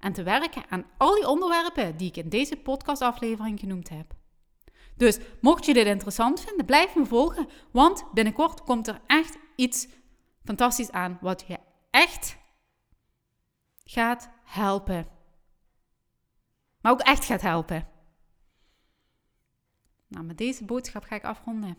En 0.00 0.12
te 0.12 0.22
werken 0.22 0.62
aan 0.68 0.86
al 0.98 1.14
die 1.14 1.28
onderwerpen 1.28 1.96
die 1.96 2.08
ik 2.08 2.16
in 2.16 2.28
deze 2.28 2.56
podcastaflevering 2.56 3.60
genoemd 3.60 3.88
heb. 3.88 4.20
Dus 4.96 5.18
mocht 5.40 5.66
je 5.66 5.74
dit 5.74 5.86
interessant 5.86 6.40
vinden, 6.40 6.66
blijf 6.66 6.94
me 6.94 7.06
volgen. 7.06 7.48
Want 7.70 8.04
binnenkort 8.12 8.62
komt 8.62 8.88
er 8.88 9.00
echt 9.06 9.38
iets 9.56 9.88
fantastisch 10.44 10.90
aan 10.90 11.18
wat 11.20 11.44
je 11.46 11.58
echt 11.90 12.36
gaat 13.84 14.30
helpen. 14.44 15.06
Maar 16.80 16.92
ook 16.92 17.00
echt 17.00 17.24
gaat 17.24 17.40
helpen. 17.42 17.88
Nou, 20.08 20.24
met 20.24 20.38
deze 20.38 20.64
boodschap 20.64 21.04
ga 21.04 21.16
ik 21.16 21.24
afronden. 21.24 21.76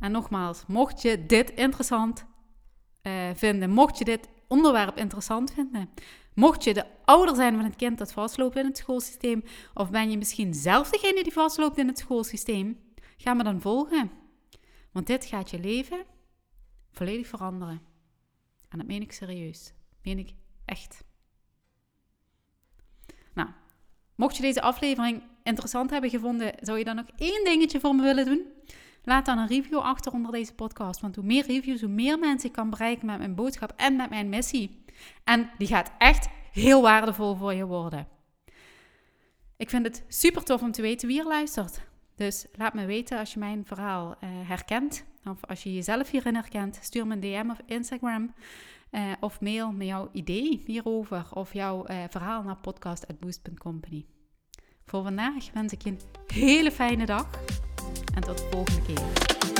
En 0.00 0.12
nogmaals, 0.12 0.64
mocht 0.66 1.02
je 1.02 1.26
dit 1.26 1.50
interessant 1.50 2.26
uh, 3.02 3.30
vinden, 3.34 3.70
mocht 3.70 3.98
je 3.98 4.04
dit 4.04 4.28
onderwerp 4.48 4.96
interessant 4.96 5.52
vinden, 5.52 5.90
mocht 6.40 6.64
je 6.64 6.74
de 6.74 6.86
ouder 7.04 7.34
zijn 7.34 7.54
van 7.54 7.64
het 7.64 7.76
kind 7.76 7.98
dat 7.98 8.12
vastloopt 8.12 8.56
in 8.56 8.64
het 8.64 8.76
schoolsysteem, 8.76 9.42
of 9.74 9.90
ben 9.90 10.10
je 10.10 10.18
misschien 10.18 10.54
zelf 10.54 10.90
degene 10.90 11.22
die 11.22 11.32
vastloopt 11.32 11.78
in 11.78 11.86
het 11.86 11.98
schoolsysteem, 11.98 12.78
ga 13.16 13.34
me 13.34 13.42
dan 13.42 13.60
volgen. 13.60 14.10
Want 14.92 15.06
dit 15.06 15.24
gaat 15.24 15.50
je 15.50 15.58
leven 15.58 16.04
volledig 16.90 17.26
veranderen. 17.26 17.80
En 18.68 18.78
dat 18.78 18.86
meen 18.86 19.02
ik 19.02 19.12
serieus. 19.12 19.64
Dat 19.64 19.98
meen 20.02 20.18
ik 20.18 20.34
echt. 20.64 21.04
Nou, 23.34 23.48
mocht 24.14 24.36
je 24.36 24.42
deze 24.42 24.62
aflevering 24.62 25.22
interessant 25.42 25.90
hebben 25.90 26.10
gevonden, 26.10 26.54
zou 26.60 26.78
je 26.78 26.84
dan 26.84 26.96
nog 26.96 27.06
één 27.16 27.44
dingetje 27.44 27.80
voor 27.80 27.94
me 27.94 28.02
willen 28.02 28.24
doen? 28.24 28.46
Laat 29.04 29.26
dan 29.26 29.38
een 29.38 29.46
review 29.46 29.78
achter 29.78 30.12
onder 30.12 30.32
deze 30.32 30.54
podcast. 30.54 31.00
Want 31.00 31.16
hoe 31.16 31.24
meer 31.24 31.46
reviews, 31.46 31.80
hoe 31.80 31.90
meer 31.90 32.18
mensen 32.18 32.48
ik 32.48 32.54
kan 32.54 32.70
bereiken 32.70 33.06
met 33.06 33.18
mijn 33.18 33.34
boodschap 33.34 33.72
en 33.76 33.96
met 33.96 34.10
mijn 34.10 34.28
missie. 34.28 34.79
En 35.24 35.50
die 35.58 35.68
gaat 35.68 35.92
echt 35.98 36.28
heel 36.52 36.82
waardevol 36.82 37.36
voor 37.36 37.54
je 37.54 37.66
worden. 37.66 38.08
Ik 39.56 39.70
vind 39.70 39.86
het 39.86 40.04
super 40.08 40.44
tof 40.44 40.62
om 40.62 40.72
te 40.72 40.82
weten 40.82 41.08
wie 41.08 41.20
er 41.20 41.26
luistert. 41.26 41.80
Dus 42.14 42.46
laat 42.52 42.74
me 42.74 42.84
weten 42.84 43.18
als 43.18 43.32
je 43.32 43.38
mijn 43.38 43.66
verhaal 43.66 44.08
uh, 44.10 44.28
herkent. 44.48 45.04
Of 45.24 45.44
als 45.44 45.62
je 45.62 45.74
jezelf 45.74 46.10
hierin 46.10 46.34
herkent. 46.34 46.78
Stuur 46.82 47.06
me 47.06 47.14
een 47.14 47.20
DM 47.20 47.50
of 47.50 47.58
Instagram. 47.66 48.34
Uh, 48.90 49.12
of 49.20 49.40
mail 49.40 49.72
met 49.72 49.86
jouw 49.86 50.08
idee 50.12 50.62
hierover. 50.66 51.26
Of 51.30 51.52
jouw 51.52 51.88
uh, 51.88 51.96
verhaal 52.08 52.42
naar 52.42 52.56
podcast.boost.company. 52.56 54.06
Voor 54.84 55.02
vandaag 55.02 55.52
wens 55.52 55.72
ik 55.72 55.82
je 55.82 55.90
een 55.90 56.00
hele 56.26 56.70
fijne 56.70 57.06
dag. 57.06 57.30
En 58.14 58.22
tot 58.22 58.38
de 58.38 58.48
volgende 58.50 58.82
keer. 58.82 59.59